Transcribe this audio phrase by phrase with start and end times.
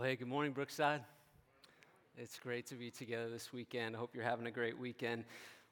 [0.00, 1.02] Well, hey, good morning, Brookside.
[2.16, 3.94] It's great to be together this weekend.
[3.94, 5.24] I hope you're having a great weekend.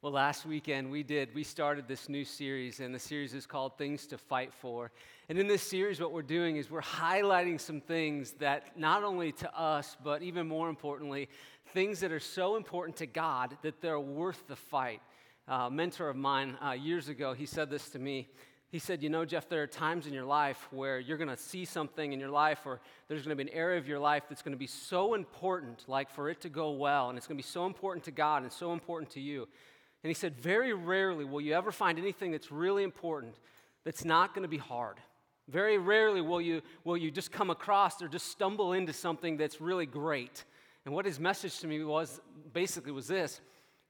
[0.02, 3.78] Well, last weekend we did, we started this new series, and the series is called
[3.78, 4.90] Things to Fight For.
[5.30, 9.32] And in this series, what we're doing is we're highlighting some things that not only
[9.32, 11.30] to us, but even more importantly,
[11.72, 15.00] things that are so important to God that they're worth the fight.
[15.50, 18.28] Uh, a mentor of mine uh, years ago, he said this to me.
[18.70, 21.36] He said, You know, Jeff, there are times in your life where you're going to
[21.36, 24.24] see something in your life, or there's going to be an area of your life
[24.28, 27.36] that's going to be so important, like for it to go well, and it's going
[27.36, 29.48] to be so important to God and so important to you.
[30.04, 33.34] And he said, Very rarely will you ever find anything that's really important
[33.84, 34.98] that's not going to be hard.
[35.48, 39.62] Very rarely will you, will you just come across or just stumble into something that's
[39.62, 40.44] really great.
[40.84, 42.20] And what his message to me was
[42.52, 43.40] basically was this.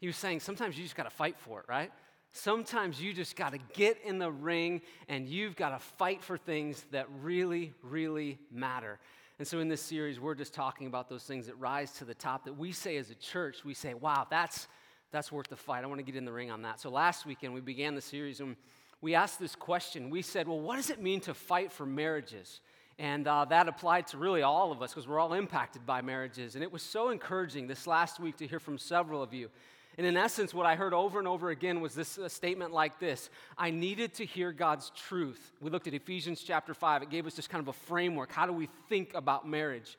[0.00, 1.90] He was saying, sometimes you just got to fight for it, right?
[2.38, 6.38] Sometimes you just got to get in the ring and you've got to fight for
[6.38, 9.00] things that really, really matter.
[9.40, 12.14] And so in this series, we're just talking about those things that rise to the
[12.14, 14.68] top that we say as a church, we say, wow, that's,
[15.10, 15.82] that's worth the fight.
[15.82, 16.78] I want to get in the ring on that.
[16.78, 18.54] So last weekend, we began the series and
[19.00, 20.08] we asked this question.
[20.08, 22.60] We said, well, what does it mean to fight for marriages?
[23.00, 26.54] And uh, that applied to really all of us because we're all impacted by marriages.
[26.54, 29.50] And it was so encouraging this last week to hear from several of you
[29.98, 33.28] and in essence, what I heard over and over again was this statement like this
[33.58, 35.52] I needed to hear God's truth.
[35.60, 38.30] We looked at Ephesians chapter 5, it gave us just kind of a framework.
[38.30, 39.98] How do we think about marriage?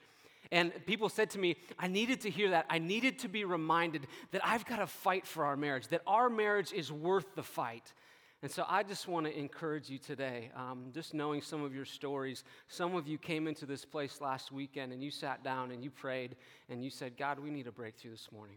[0.52, 2.66] And people said to me, I needed to hear that.
[2.70, 6.30] I needed to be reminded that I've got to fight for our marriage, that our
[6.30, 7.94] marriage is worth the fight.
[8.42, 11.83] And so I just want to encourage you today, um, just knowing some of your
[11.83, 12.45] stories.
[12.70, 15.92] Some of you came into this place last weekend and you sat down and you
[15.92, 16.38] prayed
[16.70, 18.55] and you said, God, we need a breakthrough this morning.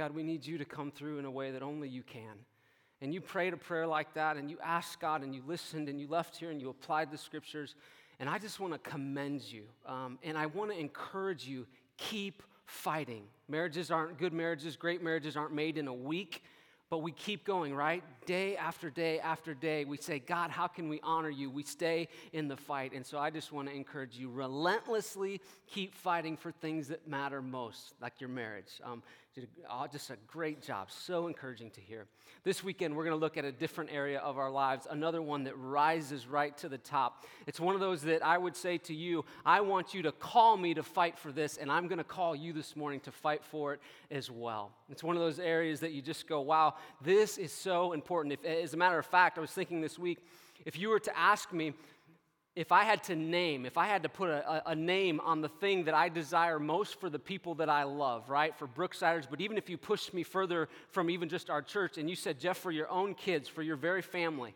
[0.00, 2.38] God, we need you to come through in a way that only you can.
[3.02, 6.00] And you prayed a prayer like that, and you asked God, and you listened, and
[6.00, 7.74] you left here, and you applied the scriptures.
[8.18, 9.64] And I just want to commend you.
[9.84, 11.66] Um, and I want to encourage you
[11.98, 13.24] keep fighting.
[13.46, 16.44] Marriages aren't good marriages, great marriages aren't made in a week,
[16.88, 18.02] but we keep going, right?
[18.24, 21.50] Day after day after day, we say, God, how can we honor you?
[21.50, 22.94] We stay in the fight.
[22.94, 27.42] And so I just want to encourage you relentlessly keep fighting for things that matter
[27.42, 28.80] most, like your marriage.
[28.82, 29.02] Um,
[29.34, 30.90] did oh, just a great job.
[30.90, 32.06] So encouraging to hear.
[32.42, 35.44] This weekend, we're going to look at a different area of our lives, another one
[35.44, 37.24] that rises right to the top.
[37.46, 40.56] It's one of those that I would say to you, I want you to call
[40.56, 43.44] me to fight for this, and I'm going to call you this morning to fight
[43.44, 43.80] for it
[44.10, 44.72] as well.
[44.88, 48.32] It's one of those areas that you just go, wow, this is so important.
[48.32, 50.18] If, as a matter of fact, I was thinking this week,
[50.66, 51.74] if you were to ask me,
[52.56, 55.48] if I had to name, if I had to put a, a, name on the
[55.48, 58.56] thing that I desire most for the people that I love, right?
[58.56, 62.10] For Brooksiders, but even if you pushed me further from even just our church and
[62.10, 64.54] you said, Jeff, for your own kids, for your very family,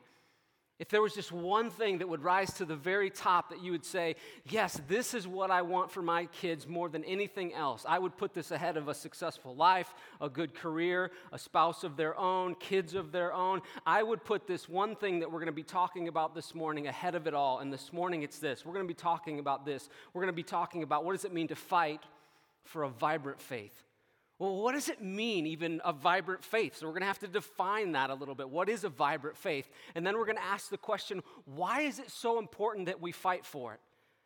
[0.80, 3.70] if there was just one thing that would rise to the very top that you
[3.70, 4.16] would say,
[4.50, 8.16] yes, this is what I want for my kids more than anything else, I would
[8.16, 12.56] put this ahead of a successful life, a good career, a spouse of their own,
[12.56, 13.62] kids of their own.
[13.86, 16.88] I would put this one thing that we're going to be talking about this morning
[16.88, 17.60] ahead of it all.
[17.60, 18.66] And this morning it's this.
[18.66, 19.88] We're going to be talking about this.
[20.12, 22.02] We're going to be talking about what does it mean to fight
[22.64, 23.84] for a vibrant faith.
[24.44, 26.76] Well, what does it mean, even a vibrant faith?
[26.76, 28.50] So, we're going to have to define that a little bit.
[28.50, 29.70] What is a vibrant faith?
[29.94, 33.10] And then we're going to ask the question why is it so important that we
[33.10, 33.80] fight for it?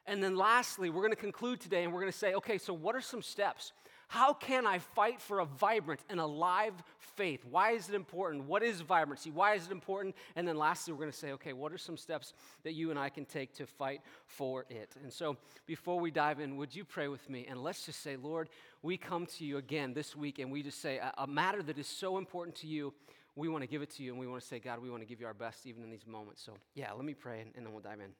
[0.06, 2.74] And then, lastly, we're going to conclude today and we're going to say, okay, so
[2.74, 3.72] what are some steps?
[4.08, 7.44] How can I fight for a vibrant and alive faith?
[7.44, 8.44] Why is it important?
[8.44, 9.30] What is vibrancy?
[9.30, 10.16] Why is it important?
[10.34, 12.32] And then lastly, we're going to say, okay, what are some steps
[12.62, 14.94] that you and I can take to fight for it?
[15.02, 15.36] And so
[15.66, 17.46] before we dive in, would you pray with me?
[17.50, 18.48] And let's just say, Lord,
[18.80, 21.78] we come to you again this week and we just say, a, a matter that
[21.78, 22.94] is so important to you,
[23.36, 25.02] we want to give it to you and we want to say, God, we want
[25.02, 26.42] to give you our best even in these moments.
[26.42, 28.12] So, yeah, let me pray and, and then we'll dive in.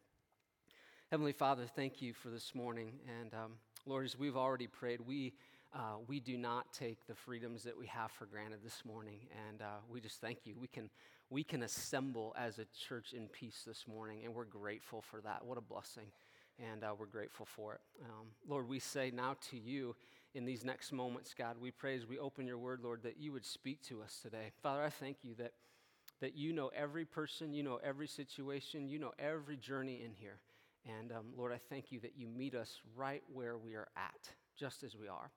[1.11, 2.93] Heavenly Father, thank you for this morning.
[3.21, 3.53] And um,
[3.87, 5.33] Lord, as we've already prayed, we
[5.75, 9.21] uh, we do not take the freedoms that we have for granted this morning.
[9.49, 10.55] And uh, we just thank you.
[10.59, 10.89] We can,
[11.31, 15.45] we can assemble as a church in peace this morning, and we're grateful for that.
[15.45, 16.07] What a blessing.
[16.59, 17.81] And uh, we're grateful for it.
[18.05, 19.95] Um, Lord, we say now to you
[20.35, 23.33] in these next moments, God, we pray as we open your word, Lord, that you
[23.33, 24.51] would speak to us today.
[24.63, 25.53] Father, I thank you that,
[26.21, 30.41] that you know every person, you know every situation, you know every journey in here.
[30.99, 34.31] And um, Lord, I thank you that you meet us right where we are at,
[34.59, 35.31] just as we are.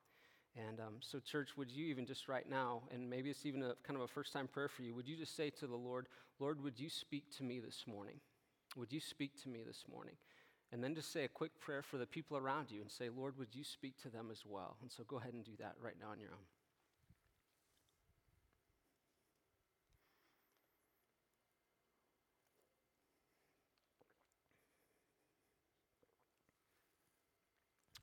[0.56, 3.74] And um, so, church, would you even just right now, and maybe it's even a
[3.84, 6.08] kind of a first time prayer for you, would you just say to the Lord,
[6.40, 8.20] Lord, would you speak to me this morning?
[8.76, 10.16] Would you speak to me this morning?
[10.74, 13.38] And then just say a quick prayer for the people around you and say, Lord,
[13.38, 14.78] would you speak to them as well?
[14.82, 16.61] And so go ahead and do that right now on your own.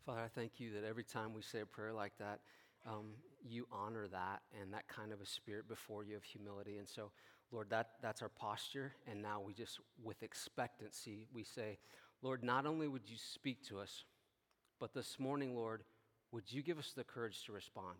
[0.08, 2.40] Father, I thank you that every time we say a prayer like that,
[2.86, 3.10] um,
[3.46, 6.78] you honor that and that kind of a spirit before you of humility.
[6.78, 7.10] And so,
[7.52, 8.94] Lord, that, that's our posture.
[9.06, 11.76] And now we just, with expectancy, we say,
[12.22, 14.04] Lord, not only would you speak to us,
[14.80, 15.82] but this morning, Lord,
[16.32, 17.98] would you give us the courage to respond?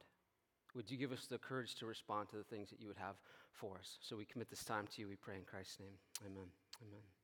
[0.75, 3.16] Would you give us the courage to respond to the things that you would have
[3.52, 3.99] for us?
[4.00, 5.99] So we commit this time to you, we pray in Christ's name.
[6.25, 6.46] Amen.
[6.81, 7.17] Amen.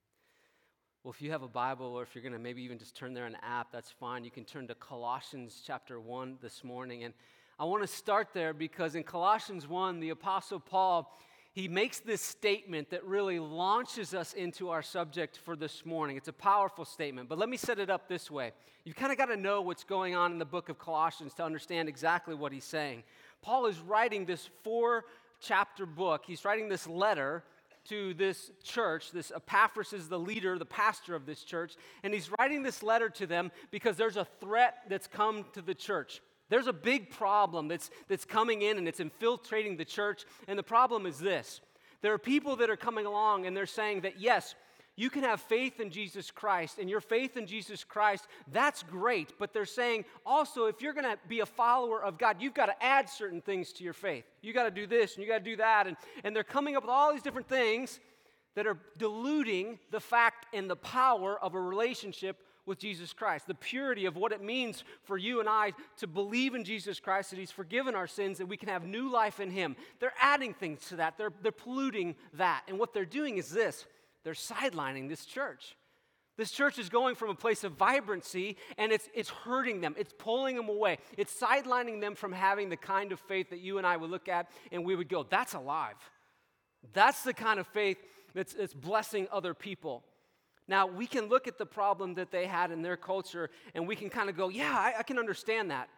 [1.04, 3.12] Well, if you have a Bible or if you're going to maybe even just turn
[3.12, 4.24] there an app, that's fine.
[4.24, 7.04] You can turn to Colossians chapter 1 this morning.
[7.04, 7.12] And
[7.58, 11.14] I want to start there because in Colossians 1, the Apostle Paul,
[11.52, 16.16] he makes this statement that really launches us into our subject for this morning.
[16.16, 18.52] It's a powerful statement, but let me set it up this way.
[18.84, 21.44] You've kind of got to know what's going on in the book of Colossians to
[21.44, 23.02] understand exactly what he's saying.
[23.42, 25.04] Paul is writing this four
[25.38, 27.44] chapter book, he's writing this letter
[27.88, 29.10] to this church.
[29.12, 33.08] This Epaphras is the leader, the pastor of this church, and he's writing this letter
[33.10, 36.20] to them because there's a threat that's come to the church.
[36.48, 40.24] There's a big problem that's, that's coming in and it's infiltrating the church.
[40.46, 41.60] And the problem is this
[42.02, 44.54] there are people that are coming along and they're saying that, yes,
[44.96, 49.32] you can have faith in Jesus Christ, and your faith in Jesus Christ, that's great.
[49.38, 52.66] But they're saying also, if you're going to be a follower of God, you've got
[52.66, 54.24] to add certain things to your faith.
[54.40, 55.86] You got to do this and you got to do that.
[55.86, 57.98] And, and they're coming up with all these different things
[58.54, 62.36] that are diluting the fact and the power of a relationship
[62.66, 66.54] with Jesus Christ, the purity of what it means for you and I to believe
[66.54, 69.50] in Jesus Christ, that He's forgiven our sins, that we can have new life in
[69.50, 69.76] Him.
[70.00, 72.62] They're adding things to that, they're, they're polluting that.
[72.68, 73.86] And what they're doing is this
[74.24, 75.76] they're sidelining this church.
[76.36, 79.94] This church is going from a place of vibrancy and it's, it's hurting them.
[79.96, 80.98] It's pulling them away.
[81.16, 84.28] It's sidelining them from having the kind of faith that you and I would look
[84.28, 85.94] at and we would go, that's alive.
[86.92, 87.98] That's the kind of faith
[88.34, 90.02] that's, that's blessing other people.
[90.66, 93.94] Now, we can look at the problem that they had in their culture and we
[93.94, 95.88] can kind of go, yeah, I, I can understand that.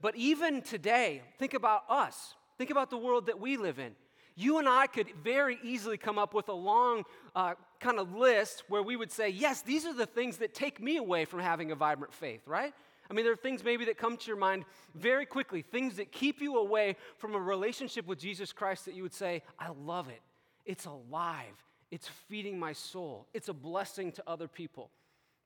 [0.00, 2.34] But even today, think about us.
[2.56, 3.94] Think about the world that we live in.
[4.36, 7.04] You and I could very easily come up with a long
[7.34, 10.80] uh, kind of list where we would say, yes, these are the things that take
[10.80, 12.74] me away from having a vibrant faith, right?
[13.10, 16.12] I mean, there are things maybe that come to your mind very quickly, things that
[16.12, 20.08] keep you away from a relationship with Jesus Christ that you would say, I love
[20.08, 20.20] it.
[20.66, 21.54] It's alive.
[21.90, 23.28] It's feeding my soul.
[23.32, 24.90] It's a blessing to other people.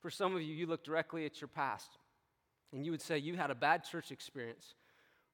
[0.00, 1.98] For some of you, you look directly at your past
[2.72, 4.75] and you would say you had a bad church experience,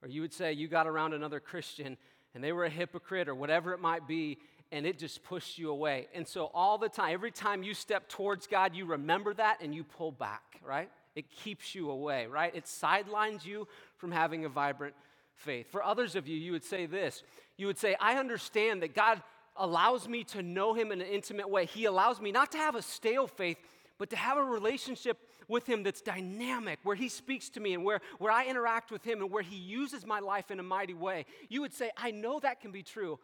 [0.02, 1.96] or you would say you got around another Christian
[2.36, 4.36] and they were a hypocrite or whatever it might be,
[4.70, 6.06] and it just pushed you away.
[6.14, 9.74] And so, all the time, every time you step towards God, you remember that and
[9.74, 10.90] you pull back, right?
[11.14, 12.54] It keeps you away, right?
[12.54, 13.66] It sidelines you
[13.96, 14.94] from having a vibrant
[15.32, 15.72] faith.
[15.72, 17.22] For others of you, you would say this
[17.56, 19.22] you would say, I understand that God
[19.56, 21.64] allows me to know Him in an intimate way.
[21.64, 23.56] He allows me not to have a stale faith,
[23.96, 25.16] but to have a relationship
[25.48, 29.04] with Him that's dynamic, where He speaks to me and where, where I interact with
[29.04, 32.10] Him and where He uses my life in a mighty way, you would say, I
[32.10, 33.18] know that can be true,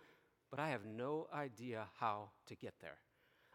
[0.51, 2.99] but I have no idea how to get there.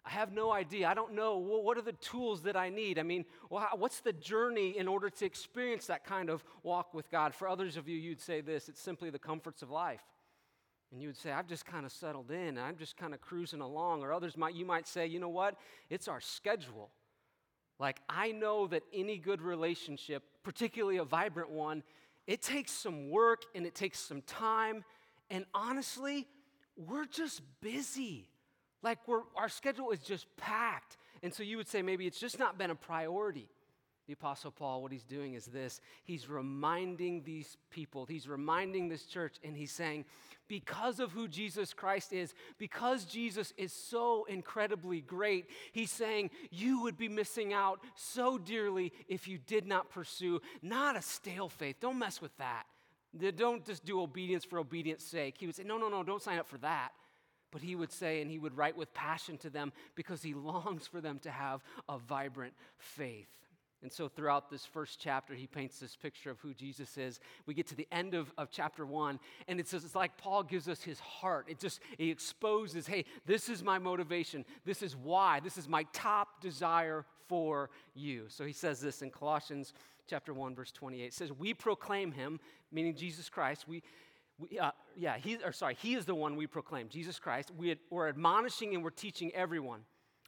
[0.08, 0.88] I have no idea.
[0.88, 2.98] I don't know well, what are the tools that I need.
[2.98, 7.36] I mean, what's the journey in order to experience that kind of walk with God?
[7.36, 10.04] For others of you, you'd say this it's simply the comforts of life.
[10.92, 13.20] And you would say, I've just kind of settled in, and I'm just kind of
[13.20, 14.02] cruising along.
[14.02, 15.58] Or others might, you might say, you know what?
[15.90, 16.90] It's our schedule.
[17.80, 21.84] Like, I know that any good relationship, particularly a vibrant one,
[22.26, 24.84] it takes some work and it takes some time.
[25.30, 26.28] And honestly,
[26.76, 28.30] we're just busy.
[28.82, 30.98] Like, we're, our schedule is just packed.
[31.24, 33.48] And so you would say maybe it's just not been a priority.
[34.08, 39.04] The Apostle Paul, what he's doing is this he's reminding these people, he's reminding this
[39.04, 40.06] church, and he's saying,
[40.48, 46.84] because of who Jesus Christ is, because Jesus is so incredibly great, he's saying you
[46.84, 51.76] would be missing out so dearly if you did not pursue not a stale faith.
[51.82, 52.64] Don't mess with that.
[53.36, 55.36] Don't just do obedience for obedience sake.
[55.38, 56.92] He would say, no, no, no, don't sign up for that.
[57.52, 60.88] But he would say, and he would write with passion to them because he longs
[60.88, 63.28] for them to have a vibrant faith.
[63.84, 67.20] And so, throughout this first chapter, he paints this picture of who Jesus is.
[67.46, 70.68] We get to the end of, of chapter one, and it's, it's like Paul gives
[70.68, 71.46] us his heart.
[71.48, 74.46] It just, he exposes, hey, this is my motivation.
[74.66, 75.42] This is why.
[75.42, 78.26] This is my top desire for you.
[78.30, 79.74] So, he says this in Colossians
[80.08, 81.06] chapter 1, verse 28.
[81.06, 82.40] It says, We proclaim him,
[82.72, 83.68] meaning Jesus Christ.
[83.68, 83.84] We,
[84.40, 87.52] we, uh, yeah, he, or sorry, he is the one we proclaim, Jesus Christ.
[87.56, 89.82] We, we're admonishing and we're teaching everyone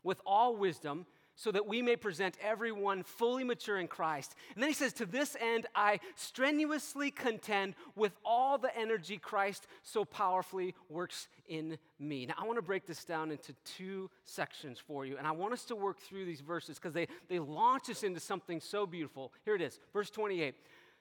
[0.04, 1.06] with all wisdom
[1.40, 4.36] so that we may present everyone fully mature in Christ.
[4.54, 9.66] And then he says, To this end, I strenuously contend with all the energy Christ
[9.82, 12.26] so powerfully works in me.
[12.26, 15.54] Now, I want to break this down into two sections for you, and I want
[15.54, 19.32] us to work through these verses because they, they launch us into something so beautiful.
[19.46, 20.56] Here it is, verse 28.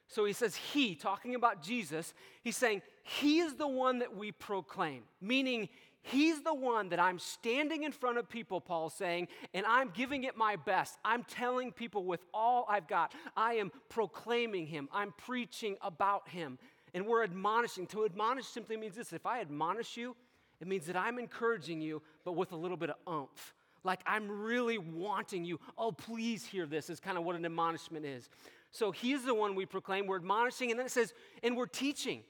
[0.07, 4.31] So he says, He, talking about Jesus, he's saying, He is the one that we
[4.31, 5.69] proclaim, meaning
[6.03, 10.25] He's the one that I'm standing in front of people, Paul's saying, and I'm giving
[10.25, 10.97] it my best.
[11.05, 13.15] I'm telling people with all I've got.
[13.37, 14.89] I am proclaiming him.
[14.93, 16.59] I'm preaching about him.
[16.95, 17.87] And we're admonishing.
[17.89, 20.17] To admonish simply means this if I admonish you,
[20.61, 23.55] it means that I'm encouraging you, but with a little bit of oomph.
[23.85, 25.61] Like I'm really wanting you.
[25.77, 28.29] Oh, please hear this, is kind of what an admonishment is.
[28.71, 30.07] So he's the one we proclaim.
[30.07, 31.13] We're admonishing, and then it says,
[31.43, 32.23] and we're teaching.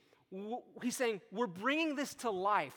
[0.82, 2.74] He's saying, we're bringing this to life.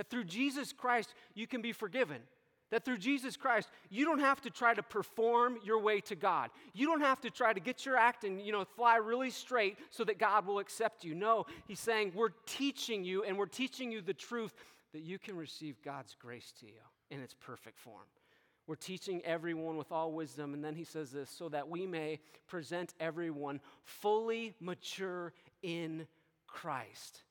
[0.00, 2.22] That through Jesus Christ, you can be forgiven.
[2.70, 6.48] That through Jesus Christ, you don't have to try to perform your way to God.
[6.72, 9.76] You don't have to try to get your act and, you know, fly really straight
[9.90, 11.14] so that God will accept you.
[11.14, 14.54] No, he's saying we're teaching you and we're teaching you the truth
[14.94, 16.80] that you can receive God's grace to you
[17.10, 18.06] in its perfect form.
[18.66, 20.54] We're teaching everyone with all wisdom.
[20.54, 26.06] And then he says this so that we may present everyone fully mature in
[26.46, 27.24] Christ.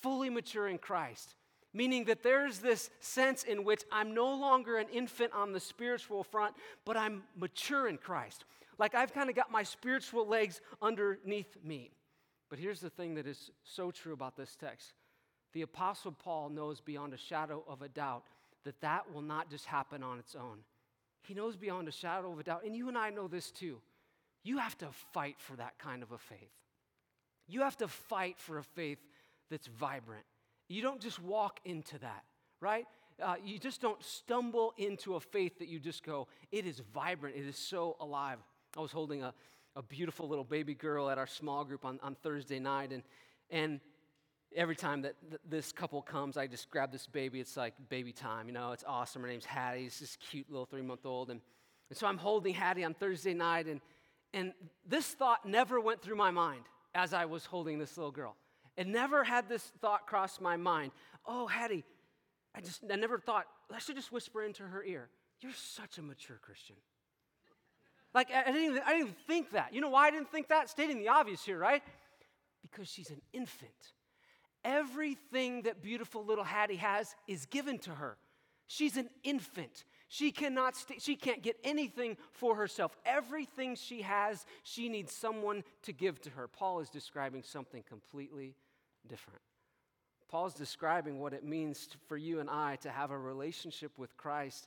[0.00, 1.34] Fully mature in Christ
[1.74, 6.22] meaning that there's this sense in which I'm no longer an infant on the spiritual
[6.22, 6.54] front,
[6.84, 8.44] but I'm mature in Christ.
[8.78, 11.90] Like I've kind of got my spiritual legs underneath me.
[12.48, 14.94] But here's the thing that is so true about this text
[15.52, 18.24] the Apostle Paul knows beyond a shadow of a doubt
[18.64, 20.58] that that will not just happen on its own.
[21.22, 23.80] He knows beyond a shadow of a doubt, and you and I know this too.
[24.42, 26.50] You have to fight for that kind of a faith.
[27.46, 28.98] You have to fight for a faith
[29.50, 30.24] that's vibrant.
[30.68, 32.24] You don't just walk into that,
[32.60, 32.86] right?
[33.22, 37.36] Uh, you just don't stumble into a faith that you just go, it is vibrant,
[37.36, 38.38] it is so alive.
[38.76, 39.32] I was holding a,
[39.76, 43.02] a beautiful little baby girl at our small group on, on Thursday night, and,
[43.50, 43.80] and
[44.56, 47.40] every time that th- this couple comes, I just grab this baby.
[47.40, 49.22] It's like baby time, you know, it's awesome.
[49.22, 51.30] Her name's Hattie, she's this cute little three month old.
[51.30, 51.40] And,
[51.90, 53.80] and so I'm holding Hattie on Thursday night, and,
[54.32, 54.52] and
[54.86, 58.36] this thought never went through my mind as I was holding this little girl.
[58.76, 60.92] And never had this thought cross my mind.
[61.26, 61.84] Oh, Hattie,
[62.54, 65.08] I just I never thought, I should just whisper into her ear,
[65.40, 66.76] You're such a mature Christian.
[68.14, 69.74] Like, I didn't, even, I didn't even think that.
[69.74, 70.70] You know why I didn't think that?
[70.70, 71.82] Stating the obvious here, right?
[72.62, 73.70] Because she's an infant.
[74.64, 78.16] Everything that beautiful little Hattie has is given to her.
[78.68, 79.84] She's an infant.
[80.08, 82.96] She cannot st- she can't get anything for herself.
[83.04, 86.46] Everything she has, she needs someone to give to her.
[86.46, 88.54] Paul is describing something completely
[89.08, 89.40] different.
[90.28, 94.16] Paul's describing what it means to, for you and I to have a relationship with
[94.16, 94.66] Christ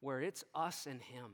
[0.00, 1.30] where it's us and him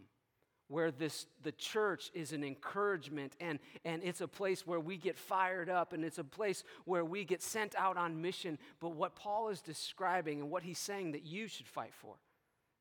[0.69, 5.19] where this the church is an encouragement and and it's a place where we get
[5.19, 9.15] fired up and it's a place where we get sent out on mission but what
[9.15, 12.15] Paul is describing and what he's saying that you should fight for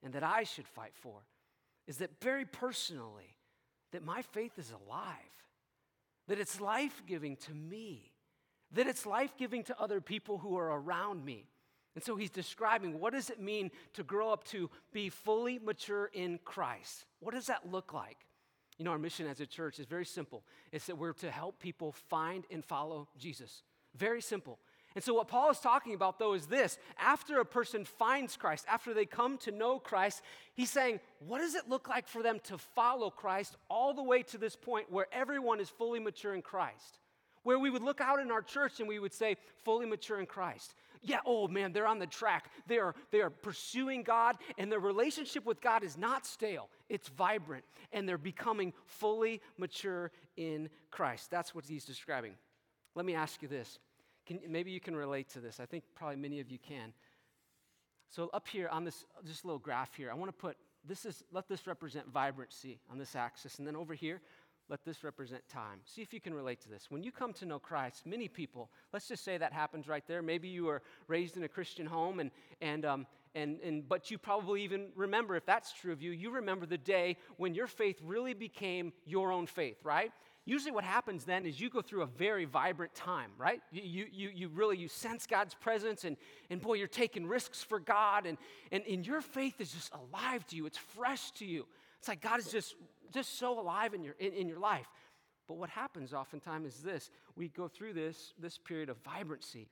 [0.04, 1.20] and that I should fight for
[1.88, 3.36] is that very personally
[3.92, 5.08] that my faith is alive
[6.28, 8.11] that it's life-giving to me
[8.74, 11.46] that it's life giving to other people who are around me.
[11.96, 16.10] And so he's describing what does it mean to grow up to be fully mature
[16.14, 17.06] in Christ?
[17.20, 18.18] What does that look like?
[18.78, 20.44] You know, our mission as a church is very simple.
[20.72, 23.64] It's that we're to help people find and follow Jesus.
[23.96, 24.58] Very simple.
[24.96, 28.66] And so, what Paul is talking about, though, is this after a person finds Christ,
[28.68, 30.22] after they come to know Christ,
[30.54, 34.24] he's saying, what does it look like for them to follow Christ all the way
[34.24, 37.00] to this point where everyone is fully mature in Christ?
[37.44, 40.26] Where we would look out in our church and we would say, fully mature in
[40.26, 40.76] Christ.
[41.02, 42.52] Yeah, oh man, they're on the track.
[42.68, 47.08] They are, they are pursuing God, and their relationship with God is not stale, it's
[47.10, 51.32] vibrant, and they're becoming fully mature in Christ.
[51.32, 52.34] That's what he's describing.
[52.94, 53.80] Let me ask you this.
[54.28, 55.60] Can, maybe you can relate to this.
[55.60, 56.94] I think probably many of you can.
[58.10, 60.58] So, up here on this, this little graph here, I want to put
[60.88, 63.60] this is, let this represent vibrancy on this axis.
[63.60, 64.22] And then over here,
[64.72, 65.82] let this represent time.
[65.84, 66.90] See if you can relate to this.
[66.90, 70.22] When you come to know Christ, many people, let's just say that happens right there.
[70.22, 74.18] Maybe you were raised in a Christian home, and, and, um, and, and, but you
[74.18, 78.00] probably even remember, if that's true of you, you remember the day when your faith
[78.02, 80.14] really became your own faith, right?
[80.46, 83.62] Usually what happens then is you go through a very vibrant time, right?
[83.74, 86.16] You, you, you really, you sense God's presence and,
[86.50, 88.38] and boy, you're taking risks for God and,
[88.72, 90.66] and, and your faith is just alive to you.
[90.66, 91.68] It's fresh to you.
[92.00, 92.74] It's like God is just
[93.12, 94.88] just so alive in your, in, in your life.
[95.48, 99.68] But what happens oftentimes is this we go through this, this period of vibrancy.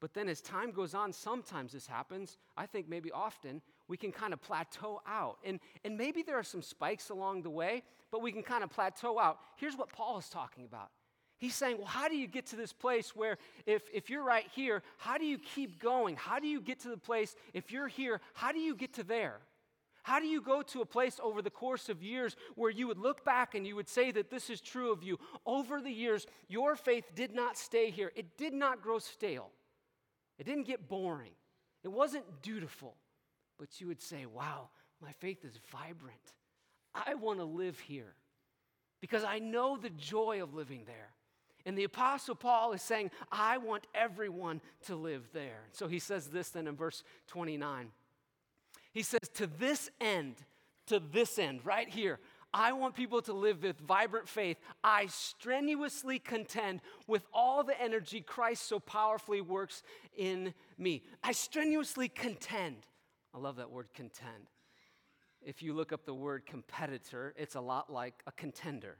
[0.00, 4.12] But then as time goes on, sometimes this happens, I think maybe often, we can
[4.12, 5.38] kind of plateau out.
[5.44, 8.70] And, and maybe there are some spikes along the way, but we can kind of
[8.70, 9.38] plateau out.
[9.56, 10.90] Here's what Paul is talking about.
[11.38, 14.46] He's saying, well, how do you get to this place where if, if you're right
[14.54, 16.16] here, how do you keep going?
[16.16, 19.04] How do you get to the place, if you're here, how do you get to
[19.04, 19.36] there?
[20.08, 22.96] How do you go to a place over the course of years where you would
[22.96, 25.18] look back and you would say that this is true of you?
[25.44, 28.10] Over the years, your faith did not stay here.
[28.16, 29.50] It did not grow stale.
[30.38, 31.32] It didn't get boring.
[31.84, 32.94] It wasn't dutiful.
[33.58, 34.70] But you would say, wow,
[35.02, 36.32] my faith is vibrant.
[36.94, 38.14] I want to live here
[39.02, 41.10] because I know the joy of living there.
[41.66, 45.64] And the Apostle Paul is saying, I want everyone to live there.
[45.72, 47.90] So he says this then in verse 29.
[48.98, 50.34] He says, To this end,
[50.88, 52.18] to this end, right here,
[52.52, 54.56] I want people to live with vibrant faith.
[54.82, 59.84] I strenuously contend with all the energy Christ so powerfully works
[60.16, 61.04] in me.
[61.22, 62.78] I strenuously contend.
[63.32, 64.50] I love that word contend.
[65.42, 68.96] If you look up the word competitor, it's a lot like a contender.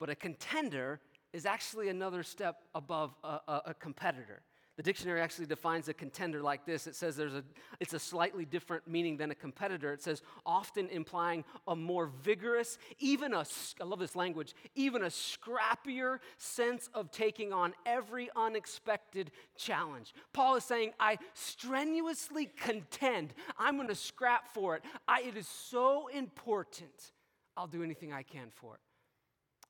[0.00, 0.98] But a contender
[1.32, 4.42] is actually another step above a, a, a competitor.
[4.82, 6.88] The dictionary actually defines a contender like this.
[6.88, 7.44] It says there's a,
[7.78, 9.92] it's a slightly different meaning than a competitor.
[9.92, 13.44] It says often implying a more vigorous, even a,
[13.80, 20.14] I love this language, even a scrappier sense of taking on every unexpected challenge.
[20.32, 23.34] Paul is saying, I strenuously contend.
[23.60, 24.82] I'm going to scrap for it.
[25.06, 27.12] I, it is so important.
[27.56, 28.80] I'll do anything I can for it.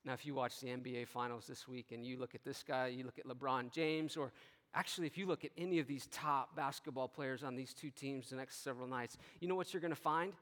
[0.06, 2.86] Now, if you watch the NBA finals this week and you look at this guy,
[2.86, 4.32] you look at LeBron James, or
[4.74, 8.30] actually, if you look at any of these top basketball players on these two teams
[8.30, 10.32] the next several nights, you know what you're going to find?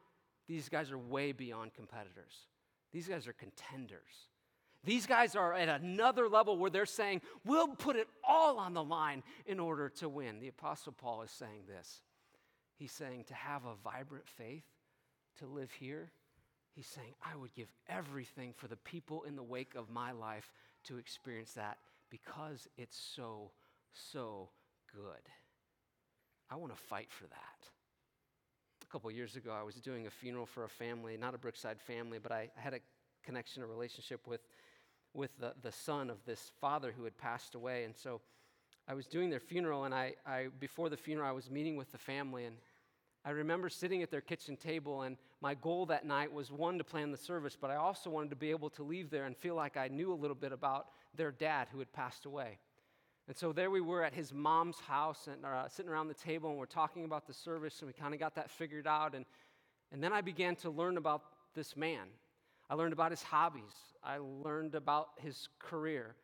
[0.48, 2.46] These guys are way beyond competitors.
[2.92, 4.28] These guys are contenders.
[4.82, 8.82] These guys are at another level where they're saying, we'll put it all on the
[8.82, 10.40] line in order to win.
[10.40, 12.00] The Apostle Paul is saying this.
[12.76, 14.64] He's saying to have a vibrant faith,
[15.38, 16.10] to live here,
[16.74, 20.52] He's saying, I would give everything for the people in the wake of my life
[20.84, 21.78] to experience that
[22.10, 23.50] because it's so,
[23.92, 24.48] so
[24.94, 25.22] good.
[26.50, 27.68] I want to fight for that.
[28.82, 31.80] A couple years ago, I was doing a funeral for a family, not a Brookside
[31.80, 32.80] family, but I had a
[33.24, 34.40] connection, a relationship with,
[35.14, 37.84] with the, the son of this father who had passed away.
[37.84, 38.20] And so
[38.88, 41.92] I was doing their funeral, and I, I before the funeral, I was meeting with
[41.92, 42.56] the family, and
[43.24, 46.84] I remember sitting at their kitchen table, and my goal that night was one, to
[46.84, 49.54] plan the service, but I also wanted to be able to leave there and feel
[49.54, 52.58] like I knew a little bit about their dad who had passed away.
[53.30, 56.50] And so there we were at his mom's house and uh, sitting around the table,
[56.50, 59.14] and we're talking about the service, and we kind of got that figured out.
[59.14, 59.24] And,
[59.92, 61.22] and then I began to learn about
[61.54, 62.08] this man.
[62.68, 63.62] I learned about his hobbies,
[64.02, 66.16] I learned about his career,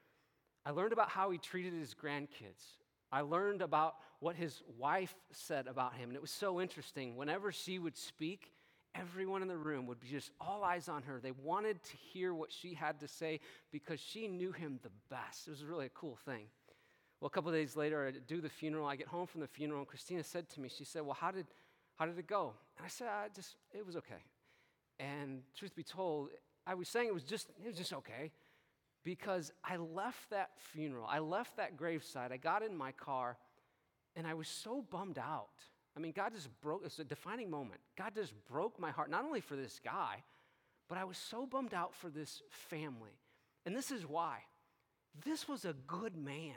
[0.64, 2.74] I learned about how he treated his grandkids.
[3.12, 6.08] I learned about what his wife said about him.
[6.08, 7.16] And it was so interesting.
[7.16, 8.50] Whenever she would speak,
[8.96, 11.20] everyone in the room would be just all eyes on her.
[11.22, 13.38] They wanted to hear what she had to say
[13.70, 15.46] because she knew him the best.
[15.46, 16.46] It was really a cool thing.
[17.20, 18.86] Well, a couple days later, I do the funeral.
[18.86, 21.30] I get home from the funeral, and Christina said to me, she said, Well, how
[21.30, 21.46] did,
[21.96, 22.52] how did it go?
[22.76, 24.22] And I said, I just, it was okay.
[24.98, 26.28] And truth be told,
[26.66, 28.32] I was saying it was just, it was just okay
[29.04, 33.36] because I left that funeral, I left that graveside, I got in my car,
[34.16, 35.62] and I was so bummed out.
[35.96, 37.80] I mean, God just broke, it's a defining moment.
[37.96, 40.24] God just broke my heart, not only for this guy,
[40.88, 43.18] but I was so bummed out for this family.
[43.64, 44.38] And this is why.
[45.24, 46.54] This was a good man.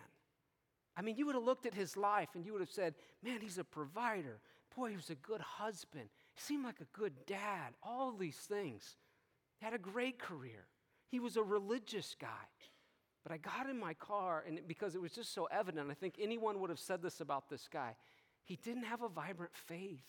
[0.99, 3.39] I mean, you would have looked at his life and you would have said, man,
[3.39, 4.41] he's a provider.
[4.75, 6.09] Boy, he was a good husband.
[6.33, 7.73] He seemed like a good dad.
[7.81, 8.97] All these things.
[9.59, 10.67] He had a great career.
[11.07, 12.27] He was a religious guy.
[13.23, 16.15] But I got in my car, and because it was just so evident, I think
[16.19, 17.95] anyone would have said this about this guy.
[18.43, 20.03] He didn't have a vibrant faith.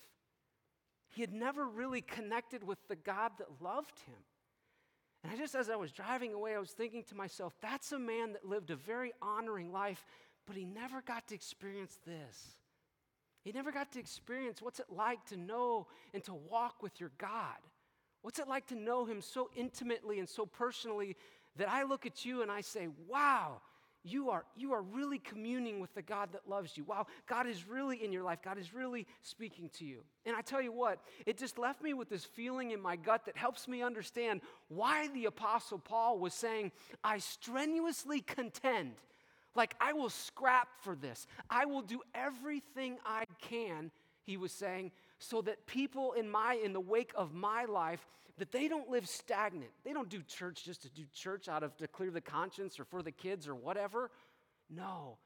[1.08, 4.18] He had never really connected with the God that loved him.
[5.22, 7.98] And I just, as I was driving away, I was thinking to myself, that's a
[7.98, 10.04] man that lived a very honoring life,
[10.46, 12.56] but he never got to experience this.
[13.42, 17.10] He never got to experience what's it like to know and to walk with your
[17.18, 17.56] God.
[18.22, 21.16] What's it like to know him so intimately and so personally
[21.56, 23.62] that I look at you and I say, wow,
[24.02, 26.84] you are, you are really communing with the God that loves you.
[26.84, 28.38] Wow, God is really in your life.
[28.42, 30.00] God is really speaking to you.
[30.24, 33.26] And I tell you what, it just left me with this feeling in my gut
[33.26, 36.72] that helps me understand why the Apostle Paul was saying,
[37.04, 38.92] I strenuously contend.
[39.54, 41.26] Like, I will scrap for this.
[41.48, 43.90] I will do everything I can,
[44.22, 48.06] he was saying, so that people in my in the wake of my life
[48.38, 49.70] that they don't live stagnant.
[49.84, 52.84] They don't do church just to do church out of to clear the conscience or
[52.84, 54.10] for the kids or whatever.
[54.70, 55.18] No.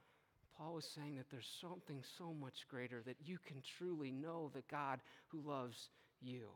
[0.58, 4.62] Paul was saying that there's something so much greater that you can truly know the
[4.70, 6.48] God who loves you.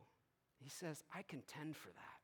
[0.59, 2.17] He says, I contend for that.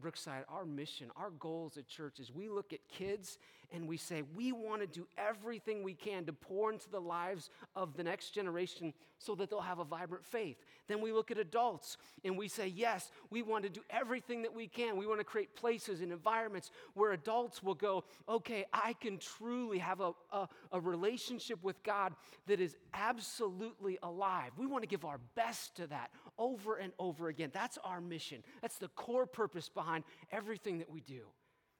[0.00, 3.38] Brookside, our mission, our goals at church is we look at kids
[3.72, 7.50] and we say, we want to do everything we can to pour into the lives
[7.76, 10.56] of the next generation so that they'll have a vibrant faith.
[10.86, 14.54] Then we look at adults and we say, yes, we want to do everything that
[14.54, 14.96] we can.
[14.96, 19.78] We want to create places and environments where adults will go, okay, I can truly
[19.78, 22.14] have a, a, a relationship with God
[22.46, 24.52] that is absolutely alive.
[24.56, 27.50] We want to give our best to that over and over again.
[27.52, 28.42] That's our mission.
[28.62, 31.22] That's the core purpose behind everything that we do.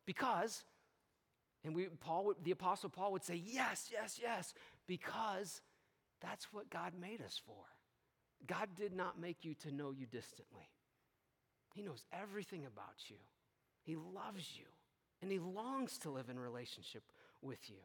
[0.06, 0.64] Because
[1.64, 4.54] and we, Paul, the Apostle Paul would say, Yes, yes, yes,
[4.86, 5.60] because
[6.20, 7.64] that's what God made us for.
[8.46, 10.70] God did not make you to know you distantly.
[11.74, 13.16] He knows everything about you.
[13.82, 14.66] He loves you,
[15.20, 17.02] and He longs to live in relationship
[17.42, 17.80] with you.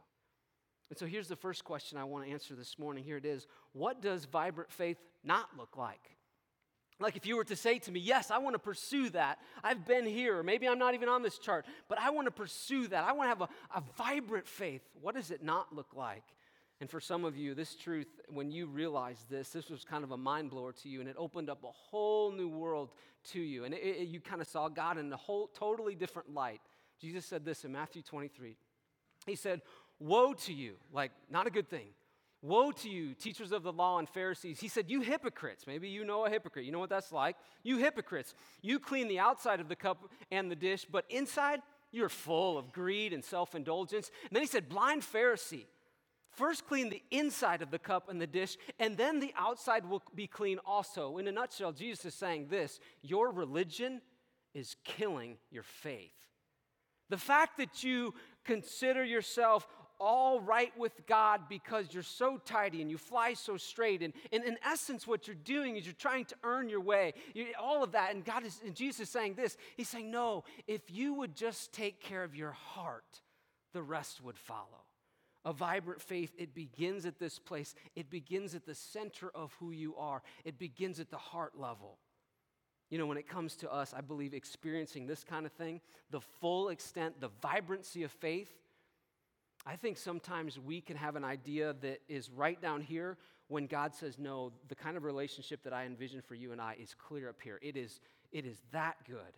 [0.90, 3.04] And so here's the first question I want to answer this morning.
[3.04, 6.18] Here it is What does vibrant faith not look like?
[7.00, 9.40] Like if you were to say to me, Yes, I want to pursue that.
[9.64, 12.32] I've been here, or maybe I'm not even on this chart, but I want to
[12.32, 13.04] pursue that.
[13.04, 14.82] I want to have a, a vibrant faith.
[15.02, 16.24] What does it not look like?
[16.82, 20.12] And for some of you, this truth, when you realized this, this was kind of
[20.12, 22.90] a mind blower to you, and it opened up a whole new world
[23.32, 23.64] to you.
[23.64, 26.60] And it, it, you kind of saw God in a whole totally different light.
[27.00, 28.58] Jesus said this in Matthew 23.
[29.26, 29.62] He said,
[30.00, 31.88] Woe to you, like, not a good thing.
[32.44, 34.60] Woe to you, teachers of the law and Pharisees.
[34.60, 35.66] He said, You hypocrites.
[35.66, 36.66] Maybe you know a hypocrite.
[36.66, 37.38] You know what that's like?
[37.64, 38.36] You hypocrites.
[38.62, 41.62] You clean the outside of the cup and the dish, but inside,
[41.94, 44.12] you're full of greed and self indulgence.
[44.24, 45.68] And then he said, Blind Pharisee.
[46.32, 50.02] First, clean the inside of the cup and the dish, and then the outside will
[50.14, 51.20] be clean also.
[51.20, 54.02] In a nutshell, Jesus is saying this Your religion
[54.54, 56.12] is killing your faith.
[57.10, 59.66] The fact that you consider yourself
[60.04, 64.02] all right with God because you're so tidy and you fly so straight.
[64.04, 67.14] And, and in essence, what you're doing is you're trying to earn your way.
[67.34, 68.14] You, all of that.
[68.14, 69.56] And God is, and Jesus is saying this.
[69.78, 73.22] He's saying, no, if you would just take care of your heart,
[73.72, 74.84] the rest would follow.
[75.46, 77.74] A vibrant faith, it begins at this place.
[77.96, 80.22] It begins at the center of who you are.
[80.44, 81.98] It begins at the heart level.
[82.90, 86.22] You know, when it comes to us, I believe experiencing this kind of thing, the
[86.22, 88.52] full extent, the vibrancy of faith,
[89.66, 93.94] I think sometimes we can have an idea that is right down here when God
[93.96, 97.30] says, No, the kind of relationship that I envision for you and I is clear
[97.30, 97.60] up here.
[97.62, 99.38] It is, it is that good.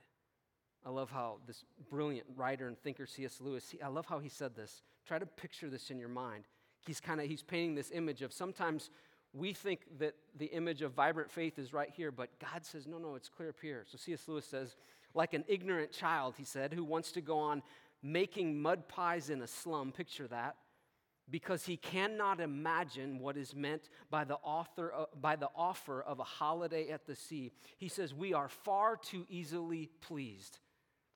[0.85, 3.41] I love how this brilliant writer and thinker, C.S.
[3.41, 4.83] Lewis, he, I love how he said this.
[5.07, 6.45] Try to picture this in your mind.
[6.85, 8.89] He's kind of he's painting this image of sometimes
[9.33, 12.97] we think that the image of vibrant faith is right here, but God says, no,
[12.97, 13.83] no, it's clear up here.
[13.85, 14.27] So C.S.
[14.27, 14.75] Lewis says,
[15.13, 17.61] like an ignorant child, he said, who wants to go on
[18.05, 20.55] making mud pies in a slum, picture that,
[21.29, 26.23] because he cannot imagine what is meant by the, author, by the offer of a
[26.23, 27.51] holiday at the sea.
[27.77, 30.59] He says, We are far too easily pleased.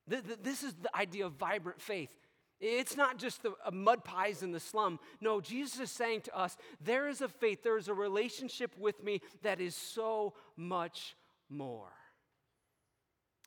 [0.10, 2.12] Th- th- this is the idea of vibrant faith.
[2.60, 5.00] It's not just the uh, mud pies in the slum.
[5.22, 9.02] No, Jesus is saying to us, there is a faith, there is a relationship with
[9.04, 11.16] me that is so much
[11.50, 11.92] more.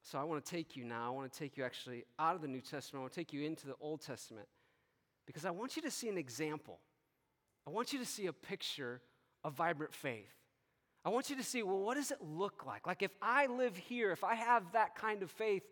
[0.03, 2.43] So I want to take you now, I want to take you actually out of
[2.43, 4.49] the New Testament, I want to take you into the Old Testament
[5.27, 6.81] because I want you to see an example.
[7.67, 9.01] I want you to see a picture
[9.45, 10.35] of vibrant faith.
[11.05, 12.87] I want you to see, well, what does it look like?
[12.87, 15.63] Like, if I live here, if I have that kind of faith,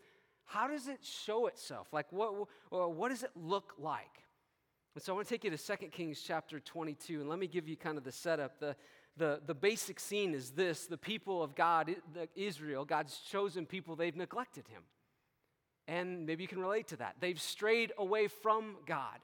[0.44, 1.88] how does it show itself?
[1.92, 4.24] Like, what, what does it look like?
[4.94, 7.46] And so I want to take you to 2 Kings chapter 22, and let me
[7.46, 8.58] give you kind of the setup.
[8.58, 8.74] The,
[9.20, 11.94] the, the basic scene is this the people of God,
[12.34, 14.82] Israel, God's chosen people, they've neglected him.
[15.86, 17.16] And maybe you can relate to that.
[17.20, 19.18] They've strayed away from God.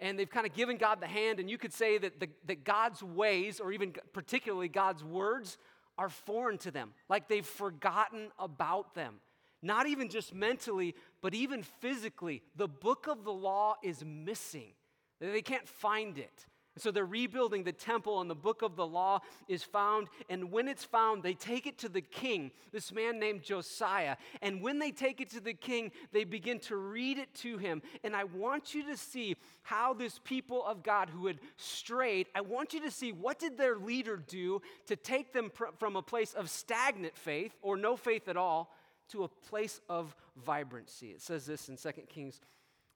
[0.00, 2.64] And they've kind of given God the hand, and you could say that, the, that
[2.64, 5.58] God's ways, or even particularly God's words,
[5.98, 6.92] are foreign to them.
[7.08, 9.16] Like they've forgotten about them.
[9.62, 12.42] Not even just mentally, but even physically.
[12.56, 14.72] The book of the law is missing.
[15.20, 16.46] They can't find it.
[16.78, 20.08] So they're rebuilding the temple, and the book of the law is found.
[20.28, 24.16] And when it's found, they take it to the king, this man named Josiah.
[24.42, 27.82] And when they take it to the king, they begin to read it to him.
[28.04, 32.42] And I want you to see how this people of God who had strayed, I
[32.42, 36.02] want you to see what did their leader do to take them pr- from a
[36.02, 38.74] place of stagnant faith or no faith at all
[39.08, 41.08] to a place of vibrancy.
[41.08, 42.40] It says this in 2 Kings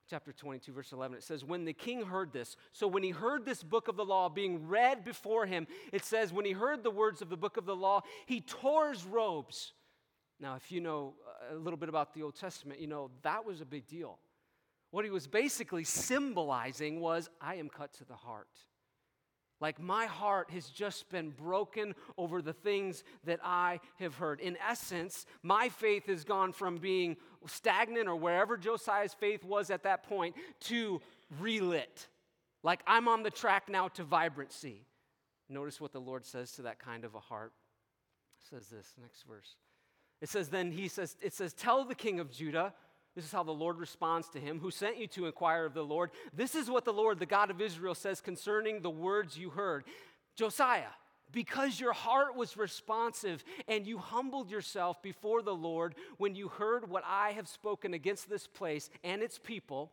[0.09, 1.17] chapter 22, verse 11.
[1.17, 4.05] It says, When the king heard this, so when he heard this book of the
[4.05, 7.57] law being read before him, it says, When he heard the words of the book
[7.57, 9.73] of the law, he tore his robes.
[10.39, 11.13] Now, if you know
[11.51, 14.17] uh, a little bit about the Old Testament, you know that was a big deal.
[14.89, 18.49] What he was basically symbolizing was, I am cut to the heart.
[19.61, 24.41] Like my heart has just been broken over the things that I have heard.
[24.41, 29.83] In essence, my faith has gone from being stagnant or wherever Josiah's faith was at
[29.83, 30.99] that point to
[31.39, 32.07] relit.
[32.63, 34.87] Like I'm on the track now to vibrancy.
[35.47, 37.53] Notice what the Lord says to that kind of a heart.
[38.41, 39.55] It says this, next verse.
[40.21, 42.73] It says, then he says, it says, tell the king of Judah,
[43.15, 45.83] this is how the Lord responds to him, who sent you to inquire of the
[45.83, 46.11] Lord.
[46.33, 49.83] This is what the Lord, the God of Israel, says concerning the words you heard.
[50.35, 50.93] Josiah,
[51.31, 56.89] because your heart was responsive and you humbled yourself before the Lord when you heard
[56.89, 59.91] what I have spoken against this place and its people,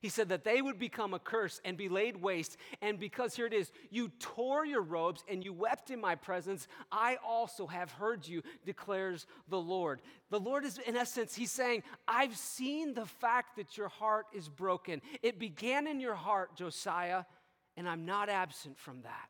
[0.00, 2.56] he said that they would become a curse and be laid waste.
[2.80, 6.68] And because here it is, you tore your robes and you wept in my presence,
[6.92, 10.00] I also have heard you, declares the Lord.
[10.30, 14.48] The Lord is, in essence, he's saying, I've seen the fact that your heart is
[14.48, 15.02] broken.
[15.22, 17.24] It began in your heart, Josiah,
[17.76, 19.28] and I'm not absent from that.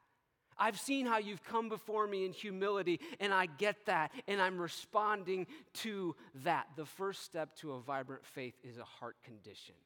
[0.58, 4.58] I've seen how you've come before me in humility, and I get that, and I'm
[4.60, 6.66] responding to that.
[6.76, 9.76] The first step to a vibrant faith is a heart condition.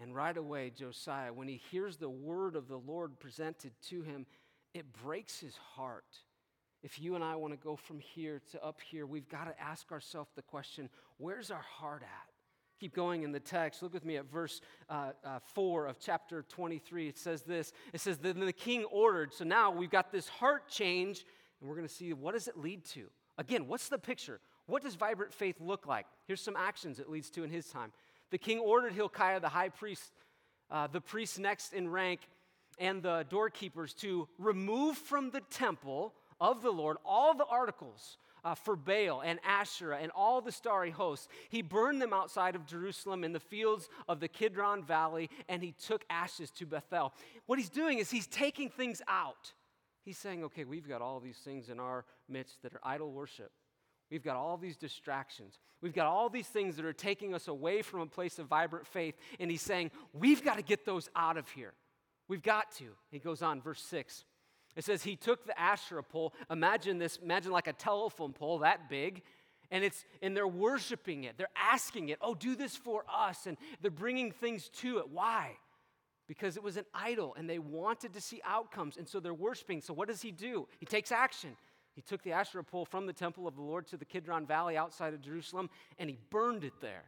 [0.00, 4.26] And right away, Josiah, when he hears the word of the Lord presented to him,
[4.74, 6.18] it breaks his heart.
[6.82, 9.60] If you and I want to go from here to up here, we've got to
[9.60, 12.30] ask ourselves the question where's our heart at?
[12.78, 13.82] Keep going in the text.
[13.82, 17.08] Look with me at verse uh, uh, 4 of chapter 23.
[17.08, 19.32] It says this It says, Then the king ordered.
[19.32, 21.24] So now we've got this heart change,
[21.60, 23.06] and we're going to see what does it lead to?
[23.38, 24.40] Again, what's the picture?
[24.66, 26.06] What does vibrant faith look like?
[26.26, 27.92] Here's some actions it leads to in his time.
[28.30, 30.12] The king ordered Hilkiah, the high priest,
[30.70, 32.20] uh, the priest next in rank,
[32.78, 38.54] and the doorkeepers to remove from the temple of the Lord all the articles uh,
[38.54, 41.28] for Baal and Asherah and all the starry hosts.
[41.48, 45.72] He burned them outside of Jerusalem in the fields of the Kidron Valley, and he
[45.72, 47.12] took ashes to Bethel.
[47.46, 49.52] What he's doing is he's taking things out.
[50.04, 53.50] He's saying, okay, we've got all these things in our midst that are idol worship.
[54.10, 55.58] We've got all these distractions.
[55.80, 58.86] We've got all these things that are taking us away from a place of vibrant
[58.86, 59.16] faith.
[59.40, 61.72] And he's saying, we've got to get those out of here.
[62.28, 62.86] We've got to.
[63.10, 64.24] He goes on, verse 6.
[64.76, 66.34] It says, He took the Asherah pole.
[66.50, 69.22] Imagine this, imagine like a telephone pole that big.
[69.70, 71.36] And it's and they're worshiping it.
[71.36, 73.46] They're asking it, oh, do this for us.
[73.46, 75.08] And they're bringing things to it.
[75.10, 75.56] Why?
[76.28, 78.96] Because it was an idol and they wanted to see outcomes.
[78.96, 79.80] And so they're worshiping.
[79.80, 80.68] So what does he do?
[80.78, 81.56] He takes action.
[81.96, 84.76] He took the Asherah pole from the temple of the Lord to the Kidron Valley
[84.76, 87.04] outside of Jerusalem and he burned it there.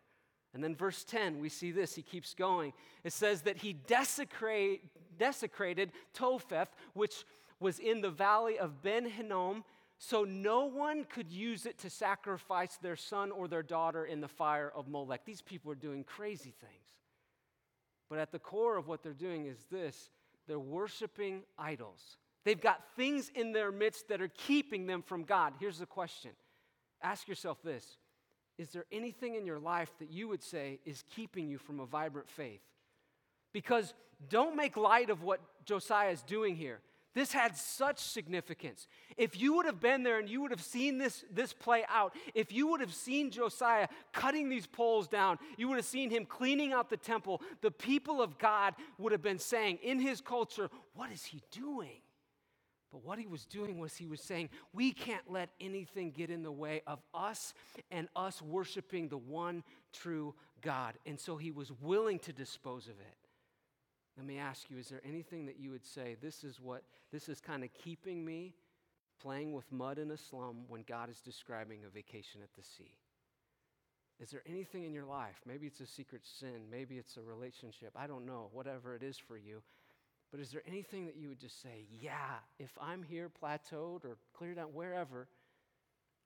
[0.55, 1.95] And then, verse 10, we see this.
[1.95, 2.73] He keeps going.
[3.05, 4.81] It says that he desecrate,
[5.19, 7.27] desecrated Topheth, which
[7.61, 9.63] was in the valley of Ben Hinnom,
[9.99, 14.29] so no one could use it to sacrifice their son or their daughter in the
[14.29, 15.27] fire of Molech.
[15.27, 16.89] These people are doing crazy things.
[18.09, 20.09] But at the core of what they're doing is this
[20.47, 22.17] they're worshiping idols.
[22.49, 25.53] They've got things in their midst that are keeping them from God.
[25.61, 26.31] Here's the question
[27.03, 27.99] ask yourself this
[28.57, 31.85] Is there anything in your life that you would say is keeping you from a
[31.85, 32.63] vibrant faith?
[33.53, 33.93] Because
[34.31, 36.81] don't make light of what Josiah is doing here.
[37.15, 38.87] This had such significance.
[39.19, 42.17] If you would have been there and you would have seen this, this play out,
[42.35, 46.25] if you would have seen Josiah cutting these poles down, you would have seen him
[46.25, 50.71] cleaning out the temple, the people of God would have been saying in his culture,
[50.95, 52.01] What is he doing?
[52.91, 56.43] But what he was doing was he was saying, we can't let anything get in
[56.43, 57.53] the way of us
[57.91, 60.95] and us worshiping the one true God.
[61.05, 63.17] And so he was willing to dispose of it.
[64.17, 67.29] Let me ask you, is there anything that you would say, this is what, this
[67.29, 68.55] is kind of keeping me
[69.21, 72.97] playing with mud in a slum when God is describing a vacation at the sea?
[74.19, 75.41] Is there anything in your life?
[75.47, 79.19] Maybe it's a secret sin, maybe it's a relationship, I don't know, whatever it is
[79.19, 79.63] for you
[80.31, 84.19] but is there anything that you would just say, yeah, if I'm here plateaued or
[84.35, 85.29] cleared out wherever,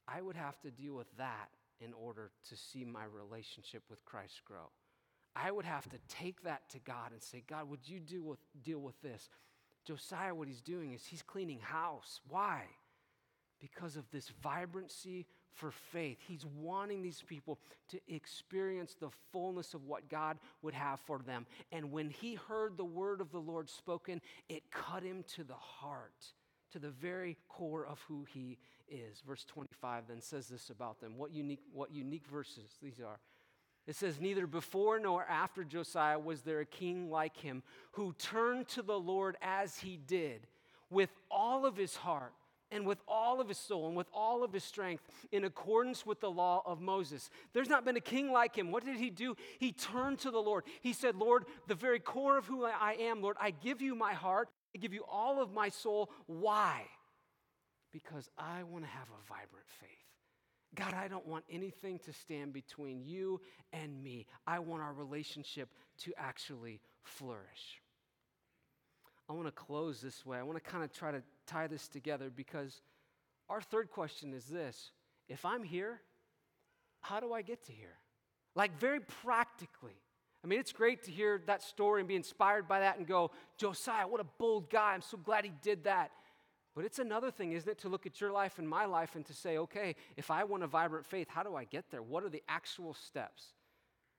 [0.08, 4.42] I would have to deal with that in order to see my relationship with Christ
[4.44, 4.70] grow?
[5.34, 8.40] I would have to take that to God and say, God, would you deal with,
[8.62, 9.28] deal with this?
[9.84, 12.20] Josiah, what he's doing is he's cleaning house.
[12.28, 12.64] Why?
[13.60, 16.18] Because of this vibrancy for faith.
[16.26, 21.46] He's wanting these people to experience the fullness of what God would have for them.
[21.70, 25.54] And when he heard the word of the Lord spoken, it cut him to the
[25.54, 26.26] heart,
[26.72, 29.22] to the very core of who he is.
[29.26, 31.16] Verse 25 then says this about them.
[31.16, 33.18] What unique, what unique verses these are.
[33.86, 37.62] It says, Neither before nor after Josiah was there a king like him
[37.92, 40.46] who turned to the Lord as he did
[40.88, 42.32] with all of his heart
[42.72, 46.20] and with all of his soul and with all of his strength in accordance with
[46.20, 47.30] the law of Moses.
[47.52, 48.72] There's not been a king like him.
[48.72, 49.36] What did he do?
[49.58, 50.64] He turned to the Lord.
[50.80, 54.14] He said, Lord, the very core of who I am, Lord, I give you my
[54.14, 56.10] heart, I give you all of my soul.
[56.26, 56.82] Why?
[57.92, 59.90] Because I want to have a vibrant faith.
[60.74, 63.42] God, I don't want anything to stand between you
[63.74, 64.26] and me.
[64.46, 67.81] I want our relationship to actually flourish.
[69.32, 70.36] I want to close this way.
[70.36, 72.82] I want to kind of try to tie this together because
[73.48, 74.90] our third question is this
[75.26, 76.02] If I'm here,
[77.00, 77.96] how do I get to here?
[78.54, 79.96] Like, very practically.
[80.44, 83.30] I mean, it's great to hear that story and be inspired by that and go,
[83.56, 84.92] Josiah, what a bold guy.
[84.92, 86.10] I'm so glad he did that.
[86.74, 89.24] But it's another thing, isn't it, to look at your life and my life and
[89.26, 92.02] to say, okay, if I want a vibrant faith, how do I get there?
[92.02, 93.54] What are the actual steps?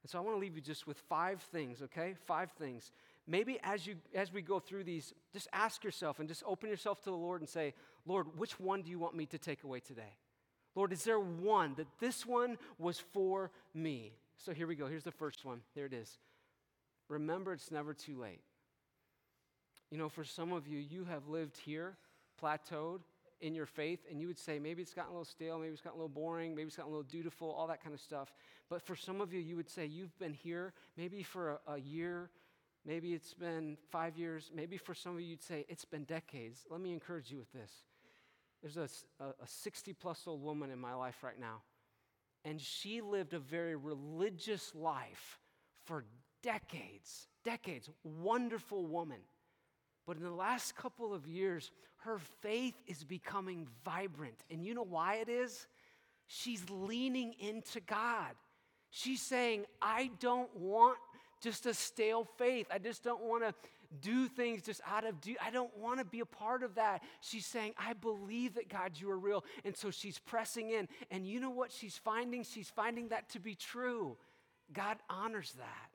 [0.02, 2.15] And so I want to leave you just with five things, okay?
[2.26, 2.91] Five things.
[3.26, 7.02] Maybe as you as we go through these, just ask yourself and just open yourself
[7.04, 7.74] to the Lord and say,
[8.06, 10.18] Lord, which one do you want me to take away today?
[10.76, 14.14] Lord, is there one that this one was for me?
[14.38, 14.88] So here we go.
[14.88, 15.62] Here's the first one.
[15.76, 16.18] There it is.
[17.08, 18.42] Remember, it's never too late.
[19.92, 21.96] You know, for some of you, you have lived here
[22.42, 23.02] plateaued
[23.42, 25.82] in your faith, and you would say, maybe it's gotten a little stale, maybe it's
[25.82, 28.34] gotten a little boring, maybe it's gotten a little dutiful, all that kind of stuff.
[28.70, 31.78] But for some of you, you would say, you've been here maybe for a, a
[31.78, 32.30] year,
[32.86, 36.65] maybe it's been five years, maybe for some of you, you'd say, it's been decades.
[36.69, 37.72] Let me encourage you with this.
[38.62, 41.62] There's a, a 60 plus old woman in my life right now,
[42.46, 45.39] and she lived a very religious life
[45.86, 46.06] for
[46.41, 47.28] decades.
[47.43, 47.89] Decades.
[48.04, 49.19] Wonderful woman.
[50.06, 54.43] But in the last couple of years, her faith is becoming vibrant.
[54.50, 55.67] And you know why it is?
[56.28, 58.34] She's leaning into God.
[58.89, 60.98] She's saying, I don't want
[61.44, 62.68] just a stale faith.
[62.72, 63.54] I just don't want to
[64.02, 67.04] do things just out of do I don't want to be a part of that.
[67.22, 69.44] She's saying, I believe that God, you are real.
[69.66, 70.88] And so she's pressing in.
[71.12, 72.44] And you know what she's finding?
[72.44, 74.18] She's finding that to be true.
[74.72, 75.90] God honors that.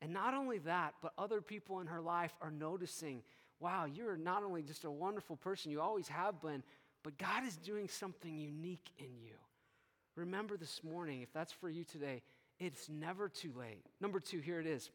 [0.00, 3.22] And not only that, but other people in her life are noticing
[3.60, 6.62] wow, you're not only just a wonderful person, you always have been,
[7.02, 9.34] but God is doing something unique in you.
[10.16, 12.22] Remember this morning, if that's for you today,
[12.60, 13.84] it's never too late.
[14.00, 14.90] Number two, here it is.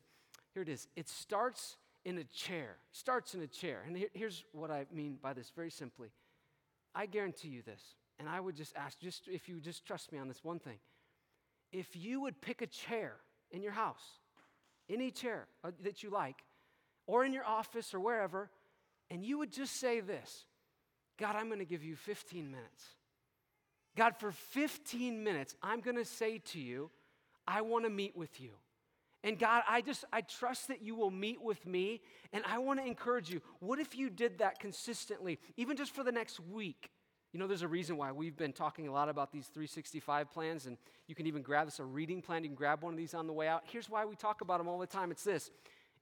[0.54, 0.88] Here it is.
[0.96, 1.76] It starts
[2.06, 2.78] in a chair.
[2.92, 3.84] Starts in a chair.
[3.86, 6.10] And here, here's what I mean by this very simply.
[6.94, 7.82] I guarantee you this,
[8.20, 10.78] and I would just ask, just if you just trust me on this one thing.
[11.74, 13.16] If you would pick a chair
[13.52, 14.20] in your house
[14.90, 16.44] any chair uh, that you like,
[17.08, 18.50] or in your office or wherever,
[19.10, 20.46] and you would just say this
[21.18, 22.84] God, I'm going to give you 15 minutes.
[23.96, 26.92] God, for 15 minutes, I'm going to say to you,
[27.48, 28.52] I want to meet with you.
[29.24, 32.02] And God, I just, I trust that you will meet with me.
[32.32, 33.42] And I want to encourage you.
[33.60, 36.92] What if you did that consistently, even just for the next week?
[37.34, 40.68] You know, there's a reason why we've been talking a lot about these 365 plans,
[40.68, 40.78] and
[41.08, 42.44] you can even grab this a reading plan.
[42.44, 43.64] You can grab one of these on the way out.
[43.66, 45.52] Here's why we talk about them all the time it's this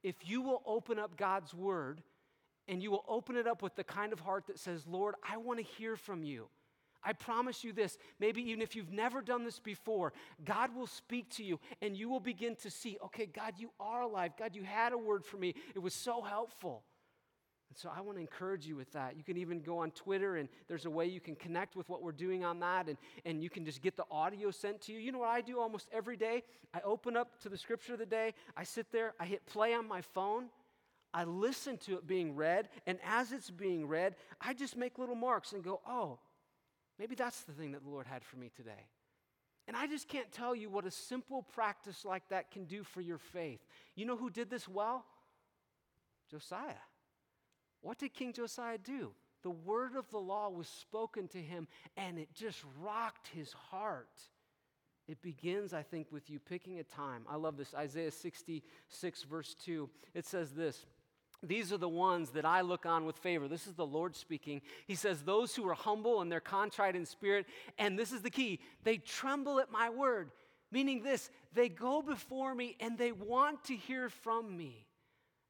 [0.04, 2.04] if you will open up God's word
[2.68, 5.38] and you will open it up with the kind of heart that says, Lord, I
[5.38, 6.50] want to hear from you.
[7.06, 10.14] I promise you this, maybe even if you've never done this before,
[10.44, 14.02] God will speak to you and you will begin to see, okay, God, you are
[14.02, 14.32] alive.
[14.38, 15.56] God, you had a word for me.
[15.76, 16.84] It was so helpful.
[17.74, 19.18] And so I want to encourage you with that.
[19.18, 22.04] You can even go on Twitter, and there's a way you can connect with what
[22.04, 25.00] we're doing on that, and, and you can just get the audio sent to you.
[25.00, 26.44] You know what I do almost every day?
[26.72, 29.74] I open up to the scripture of the day, I sit there, I hit play
[29.74, 30.50] on my phone,
[31.16, 35.16] I listen to it being read, and as it's being read, I just make little
[35.16, 36.20] marks and go, oh,
[37.00, 38.88] maybe that's the thing that the Lord had for me today.
[39.68, 43.02] And I just can't tell you what a simple practice like that can do for
[43.02, 43.62] your faith.
[43.96, 45.06] You know who did this well?
[46.30, 46.74] Josiah.
[47.82, 49.12] What did King Josiah do?
[49.44, 54.20] The word of the law was spoken to him and it just rocked his heart.
[55.08, 57.24] It begins, I think, with you picking a time.
[57.30, 57.74] I love this.
[57.74, 59.90] Isaiah 66, verse 2.
[60.14, 60.86] It says this
[61.44, 63.48] These are the ones that I look on with favor.
[63.48, 64.62] This is the Lord speaking.
[64.88, 67.46] He says, Those who are humble and they're contrite in spirit,
[67.78, 70.32] and this is the key, they tremble at my word.
[70.72, 74.88] Meaning this, they go before me and they want to hear from me.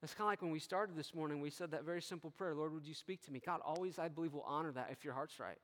[0.02, 2.54] It's kind of like when we started this morning, we said that very simple prayer
[2.54, 3.42] Lord, would you speak to me?
[3.44, 5.58] God always, I believe, will honor that if your heart's right.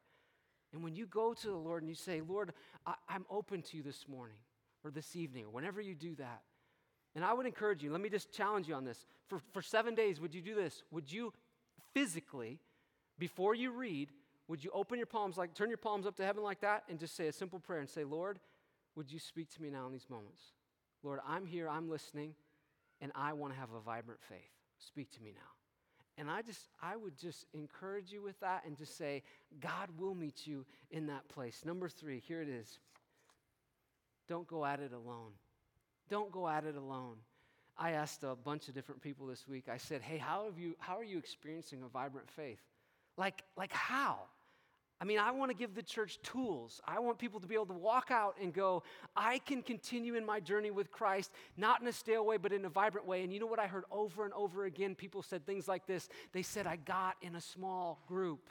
[0.72, 2.54] And when you go to the Lord and you say, Lord,
[2.86, 4.38] I, am open to you this morning
[4.86, 6.44] or this evening or whenever you do that,
[7.16, 9.06] and I would encourage you, let me just challenge you on this.
[9.28, 10.84] For, for seven days, would you do this?
[10.92, 11.34] Would you
[11.94, 12.60] physically,
[13.18, 14.10] before you read,
[14.48, 17.00] would you open your palms, like turn your palms up to heaven like that, and
[17.00, 18.40] just say a simple prayer and say, Lord,
[18.96, 20.42] would you speak to me now in these moments?
[21.04, 22.36] Lord, I'm here, I'm listening
[23.02, 24.52] and I want to have a vibrant faith.
[24.80, 25.42] Speak to me now.
[26.18, 29.24] And I just, I would just encourage you with that and just say,
[29.62, 31.64] God will meet you in that place.
[31.64, 32.80] Number three, here it is.
[34.28, 35.32] Don't go at it alone.
[36.10, 37.18] Don't go at it alone.
[37.78, 39.70] I asked a bunch of different people this week.
[39.70, 42.62] I said, "Hey, how have you how are you experiencing a vibrant faith?
[43.18, 44.20] Like like how?
[45.02, 46.82] I mean, I want to give the church tools.
[46.86, 48.84] I want people to be able to walk out and go,
[49.16, 52.66] I can continue in my journey with Christ, not in a stale way, but in
[52.66, 53.24] a vibrant way.
[53.24, 54.96] And you know what I heard over and over again?
[54.96, 56.10] People said things like this.
[56.34, 58.50] They said, I got in a small group.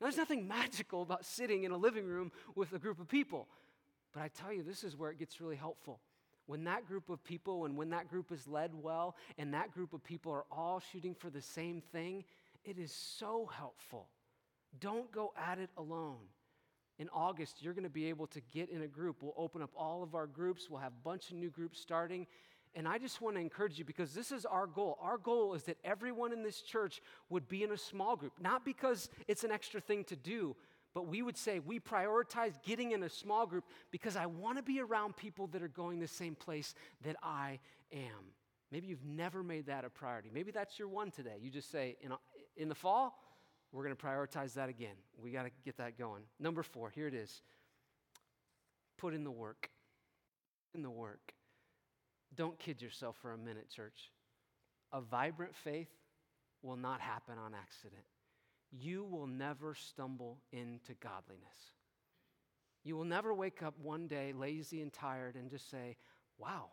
[0.00, 3.48] Now, there's nothing magical about sitting in a living room with a group of people.
[4.12, 5.98] But I tell you, this is where it gets really helpful.
[6.50, 9.92] When that group of people and when that group is led well and that group
[9.92, 12.24] of people are all shooting for the same thing,
[12.64, 14.08] it is so helpful.
[14.80, 16.16] Don't go at it alone.
[16.98, 19.22] In August, you're going to be able to get in a group.
[19.22, 20.68] We'll open up all of our groups.
[20.68, 22.26] We'll have a bunch of new groups starting.
[22.74, 24.98] And I just want to encourage you because this is our goal.
[25.00, 28.64] Our goal is that everyone in this church would be in a small group, not
[28.64, 30.56] because it's an extra thing to do,
[30.94, 34.62] but we would say we prioritize getting in a small group because I want to
[34.62, 36.74] be around people that are going the same place
[37.04, 37.60] that I
[37.92, 38.32] am.
[38.72, 40.30] Maybe you've never made that a priority.
[40.32, 41.36] Maybe that's your one today.
[41.40, 42.12] You just say, in,
[42.56, 43.18] in the fall,
[43.72, 44.96] we're going to prioritize that again.
[45.20, 46.22] We got to get that going.
[46.38, 47.42] Number four, here it is
[48.98, 49.70] put in the work.
[50.74, 51.32] In the work.
[52.36, 54.12] Don't kid yourself for a minute, church.
[54.92, 55.88] A vibrant faith
[56.62, 58.02] will not happen on accident.
[58.70, 61.74] You will never stumble into godliness.
[62.82, 65.96] You will never wake up one day lazy and tired and just say,
[66.38, 66.70] Wow,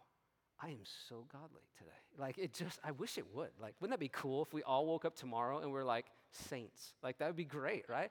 [0.62, 1.92] I am so godly today.
[2.18, 3.50] Like, it just, I wish it would.
[3.62, 6.94] Like, wouldn't that be cool if we all woke up tomorrow and we're like saints?
[7.04, 8.10] Like, that would be great, right?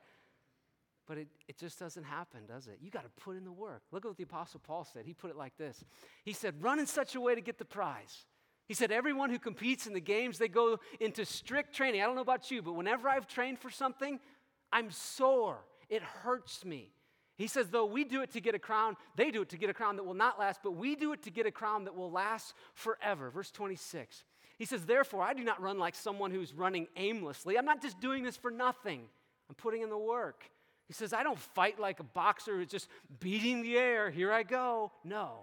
[1.07, 2.79] But it, it just doesn't happen, does it?
[2.81, 3.83] You got to put in the work.
[3.93, 5.07] Look at what the Apostle Paul said.
[5.07, 5.85] He put it like this
[6.25, 8.27] He said, Run in such a way to get the prize.
[8.67, 12.03] He said, Everyone who competes in the games, they go into strict training.
[12.03, 14.19] I don't know about you, but whenever I've trained for something,
[14.73, 15.59] I'm sore.
[15.89, 16.91] It hurts me.
[17.37, 19.69] He says, though we do it to get a crown, they do it to get
[19.69, 21.95] a crown that will not last, but we do it to get a crown that
[21.95, 23.31] will last forever.
[23.31, 24.25] Verse 26.
[24.59, 27.59] He says, Therefore, I do not run like someone who's running aimlessly.
[27.59, 29.03] I'm not just doing this for nothing,
[29.49, 30.51] I'm putting in the work.
[30.87, 32.89] He says, I don't fight like a boxer who's just
[33.19, 34.09] beating the air.
[34.09, 34.93] Here I go.
[35.05, 35.41] No.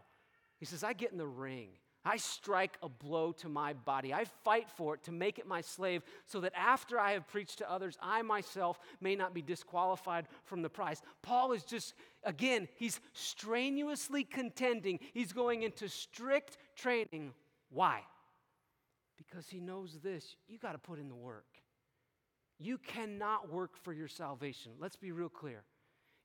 [0.57, 1.67] He says, I get in the ring.
[2.05, 4.13] I strike a blow to my body.
[4.13, 7.59] I fight for it to make it my slave so that after I have preached
[7.59, 11.01] to others, I myself may not be disqualified from the prize.
[11.21, 11.93] Paul is just,
[12.23, 14.99] again, he's strenuously contending.
[15.13, 17.33] He's going into strict training.
[17.69, 18.01] Why?
[19.17, 21.45] Because he knows this you got to put in the work.
[22.59, 24.73] You cannot work for your salvation.
[24.79, 25.63] Let's be real clear.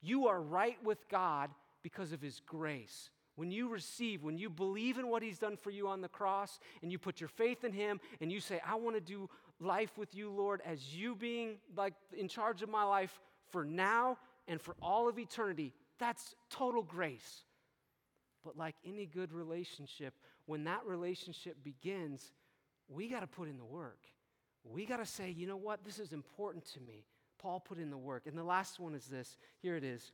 [0.00, 1.50] You are right with God
[1.82, 3.10] because of his grace.
[3.39, 6.59] When you receive, when you believe in what He's done for you on the cross,
[6.82, 9.30] and you put your faith in Him, and you say, I want to do
[9.61, 13.20] life with you, Lord, as you being like in charge of my life
[13.51, 14.18] for now
[14.49, 17.45] and for all of eternity, that's total grace.
[18.45, 20.14] But like any good relationship,
[20.47, 22.32] when that relationship begins,
[22.89, 24.01] we got to put in the work.
[24.64, 27.05] We got to say, you know what, this is important to me.
[27.39, 28.26] Paul put in the work.
[28.26, 30.11] And the last one is this here it is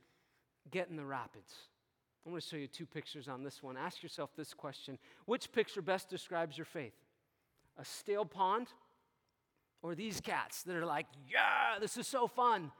[0.69, 1.55] get in the rapids.
[2.25, 3.77] I'm going to show you two pictures on this one.
[3.77, 6.95] Ask yourself this question Which picture best describes your faith?
[7.77, 8.67] A stale pond
[9.81, 12.71] or these cats that are like, yeah, this is so fun?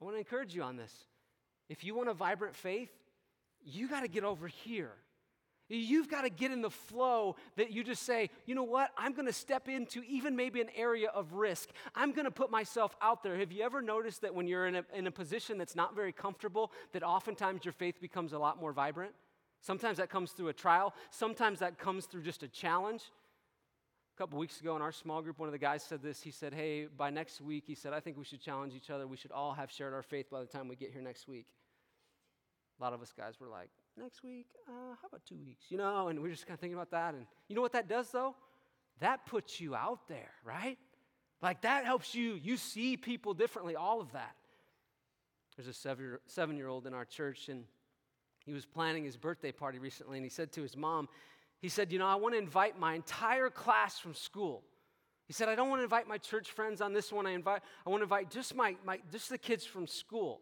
[0.00, 0.92] I want to encourage you on this.
[1.68, 2.90] If you want a vibrant faith,
[3.64, 4.92] you got to get over here.
[5.74, 8.90] You've got to get in the flow that you just say, you know what?
[8.98, 11.70] I'm going to step into even maybe an area of risk.
[11.94, 13.38] I'm going to put myself out there.
[13.38, 16.12] Have you ever noticed that when you're in a, in a position that's not very
[16.12, 19.12] comfortable, that oftentimes your faith becomes a lot more vibrant?
[19.62, 23.04] Sometimes that comes through a trial, sometimes that comes through just a challenge.
[24.14, 26.20] A couple weeks ago in our small group, one of the guys said this.
[26.20, 29.06] He said, Hey, by next week, he said, I think we should challenge each other.
[29.06, 31.46] We should all have shared our faith by the time we get here next week.
[32.78, 34.46] A lot of us guys were like, next week?
[34.68, 35.66] Uh, how about two weeks?
[35.68, 37.14] You know, and we're just kind of thinking about that.
[37.14, 38.34] And you know what that does, though?
[39.00, 40.78] That puts you out there, right?
[41.40, 42.38] Like that helps you.
[42.42, 44.34] You see people differently, all of that.
[45.56, 47.64] There's a seven year old in our church, and
[48.46, 51.08] he was planning his birthday party recently, and he said to his mom,
[51.60, 54.62] he said, You know, I want to invite my entire class from school.
[55.26, 57.26] He said, I don't want to invite my church friends on this one.
[57.26, 60.40] I invite, I want to invite just my, my just the kids from school.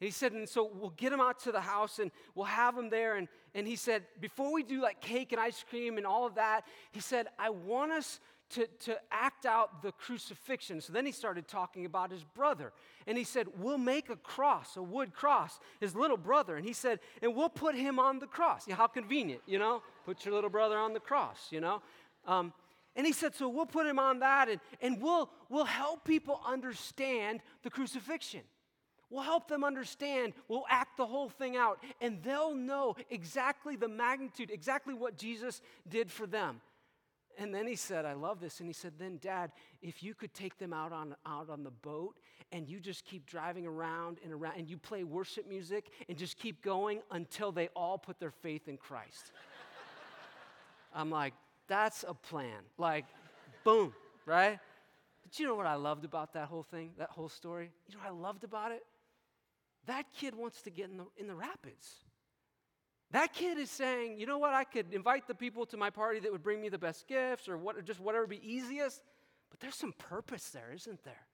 [0.00, 2.76] And he said, and so we'll get him out to the house and we'll have
[2.76, 3.16] him there.
[3.16, 6.36] And, and he said, before we do like cake and ice cream and all of
[6.36, 8.18] that, he said, I want us
[8.50, 10.80] to, to act out the crucifixion.
[10.80, 12.72] So then he started talking about his brother.
[13.06, 16.56] And he said, We'll make a cross, a wood cross, his little brother.
[16.56, 18.66] And he said, And we'll put him on the cross.
[18.66, 19.82] Yeah, how convenient, you know?
[20.04, 21.82] Put your little brother on the cross, you know?
[22.26, 22.52] Um,
[22.96, 26.40] And he said, so we'll put him on that and, and we'll, we'll help people
[26.44, 28.40] understand the crucifixion.
[29.10, 30.34] We'll help them understand.
[30.46, 31.82] We'll act the whole thing out.
[32.00, 36.60] And they'll know exactly the magnitude, exactly what Jesus did for them.
[37.38, 38.60] And then he said, I love this.
[38.60, 39.50] And he said, Then, Dad,
[39.82, 42.16] if you could take them out on, out on the boat
[42.52, 46.36] and you just keep driving around and around and you play worship music and just
[46.36, 49.32] keep going until they all put their faith in Christ.
[50.94, 51.34] I'm like,
[51.66, 52.60] That's a plan.
[52.78, 53.06] Like,
[53.64, 53.94] boom,
[54.26, 54.58] right?
[55.22, 57.70] But you know what I loved about that whole thing, that whole story?
[57.88, 58.84] You know what I loved about it?
[59.90, 62.04] That kid wants to get in the, in the rapids.
[63.10, 66.20] That kid is saying, you know what, I could invite the people to my party
[66.20, 69.02] that would bring me the best gifts or what, just whatever would be easiest.
[69.50, 71.26] But there's some purpose there, isn't there?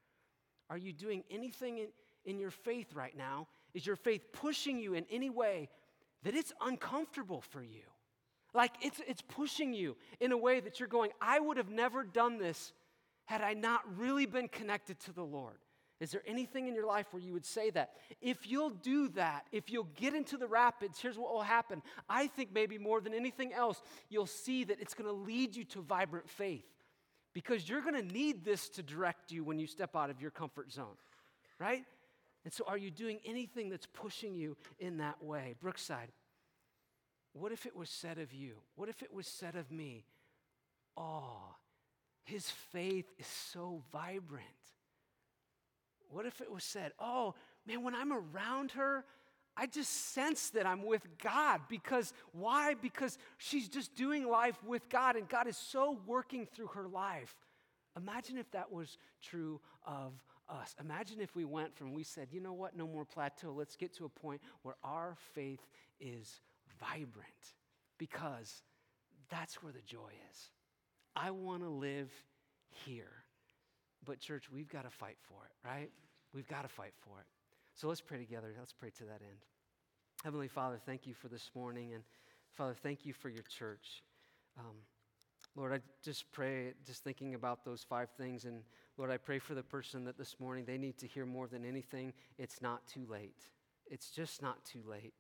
[0.71, 1.89] Are you doing anything in,
[2.25, 3.47] in your faith right now?
[3.75, 5.69] Is your faith pushing you in any way
[6.23, 7.85] that it's uncomfortable for you?
[8.55, 12.05] Like it's, it's pushing you in a way that you're going, I would have never
[12.05, 12.73] done this
[13.27, 15.59] had I not really been connected to the Lord.
[15.99, 17.93] Is there anything in your life where you would say that?
[18.21, 21.83] If you'll do that, if you'll get into the rapids, here's what will happen.
[22.09, 23.81] I think maybe more than anything else,
[24.11, 26.67] you'll see that it's going to lead you to vibrant faith
[27.33, 30.31] because you're going to need this to direct you when you step out of your
[30.31, 30.97] comfort zone,
[31.59, 31.85] right?
[32.45, 35.55] And so, are you doing anything that's pushing you in that way?
[35.61, 36.09] Brookside,
[37.33, 38.55] what if it was said of you?
[38.77, 40.05] What if it was said of me?
[40.97, 41.57] Oh,
[42.25, 44.45] his faith is so vibrant.
[46.11, 47.35] What if it was said, oh,
[47.67, 49.05] man, when I'm around her,
[49.57, 52.75] I just sense that I'm with God because why?
[52.75, 57.35] Because she's just doing life with God and God is so working through her life.
[57.97, 60.13] Imagine if that was true of
[60.49, 60.75] us.
[60.79, 63.53] Imagine if we went from we said, you know what, no more plateau.
[63.53, 65.67] Let's get to a point where our faith
[65.99, 66.41] is
[66.79, 67.55] vibrant
[67.99, 68.63] because
[69.31, 70.51] that's where the joy is.
[71.15, 72.13] I want to live
[72.69, 73.25] here.
[74.07, 75.91] But, church, we've got to fight for it, right?
[76.33, 77.27] We've got to fight for it.
[77.75, 78.55] So let's pray together.
[78.59, 79.39] Let's pray to that end.
[80.25, 81.93] Heavenly Father, thank you for this morning.
[81.93, 82.03] And
[82.53, 84.03] Father, thank you for your church.
[84.59, 84.77] Um,
[85.55, 88.45] Lord, I just pray, just thinking about those five things.
[88.45, 88.63] And
[88.97, 91.65] Lord, I pray for the person that this morning they need to hear more than
[91.65, 93.49] anything it's not too late.
[93.87, 95.15] It's just not too late.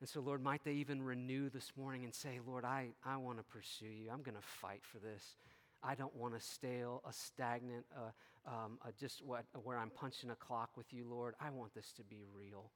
[0.00, 3.38] And so, Lord, might they even renew this morning and say, Lord, I, I want
[3.38, 4.10] to pursue you.
[4.10, 5.36] I'm going to fight for this.
[5.82, 10.30] I don't want a stale, a stagnant, uh, um, a just what, where I'm punching
[10.30, 11.34] a clock with you, Lord.
[11.40, 12.70] I want this to be real.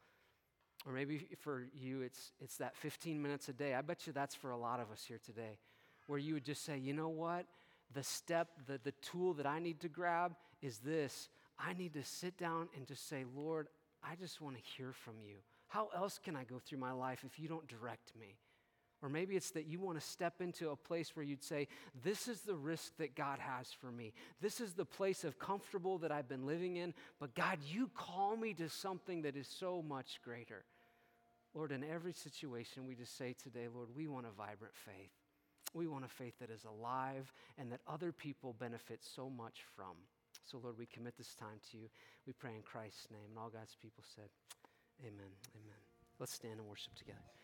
[0.86, 3.74] Or maybe for you, it's, it's that 15 minutes a day.
[3.74, 5.58] I bet you that's for a lot of us here today,
[6.06, 7.46] where you would just say, you know what?
[7.94, 11.28] The step, the, the tool that I need to grab is this.
[11.58, 13.68] I need to sit down and just say, Lord,
[14.02, 15.36] I just want to hear from you.
[15.68, 18.36] How else can I go through my life if you don't direct me?
[19.04, 21.68] Or maybe it's that you want to step into a place where you'd say,
[22.02, 24.14] This is the risk that God has for me.
[24.40, 26.94] This is the place of comfortable that I've been living in.
[27.20, 30.64] But God, you call me to something that is so much greater.
[31.52, 35.12] Lord, in every situation, we just say today, Lord, we want a vibrant faith.
[35.74, 39.96] We want a faith that is alive and that other people benefit so much from.
[40.46, 41.88] So, Lord, we commit this time to you.
[42.26, 43.28] We pray in Christ's name.
[43.28, 44.30] And all God's people said,
[45.00, 45.36] Amen.
[45.54, 45.82] Amen.
[46.18, 47.43] Let's stand and worship together.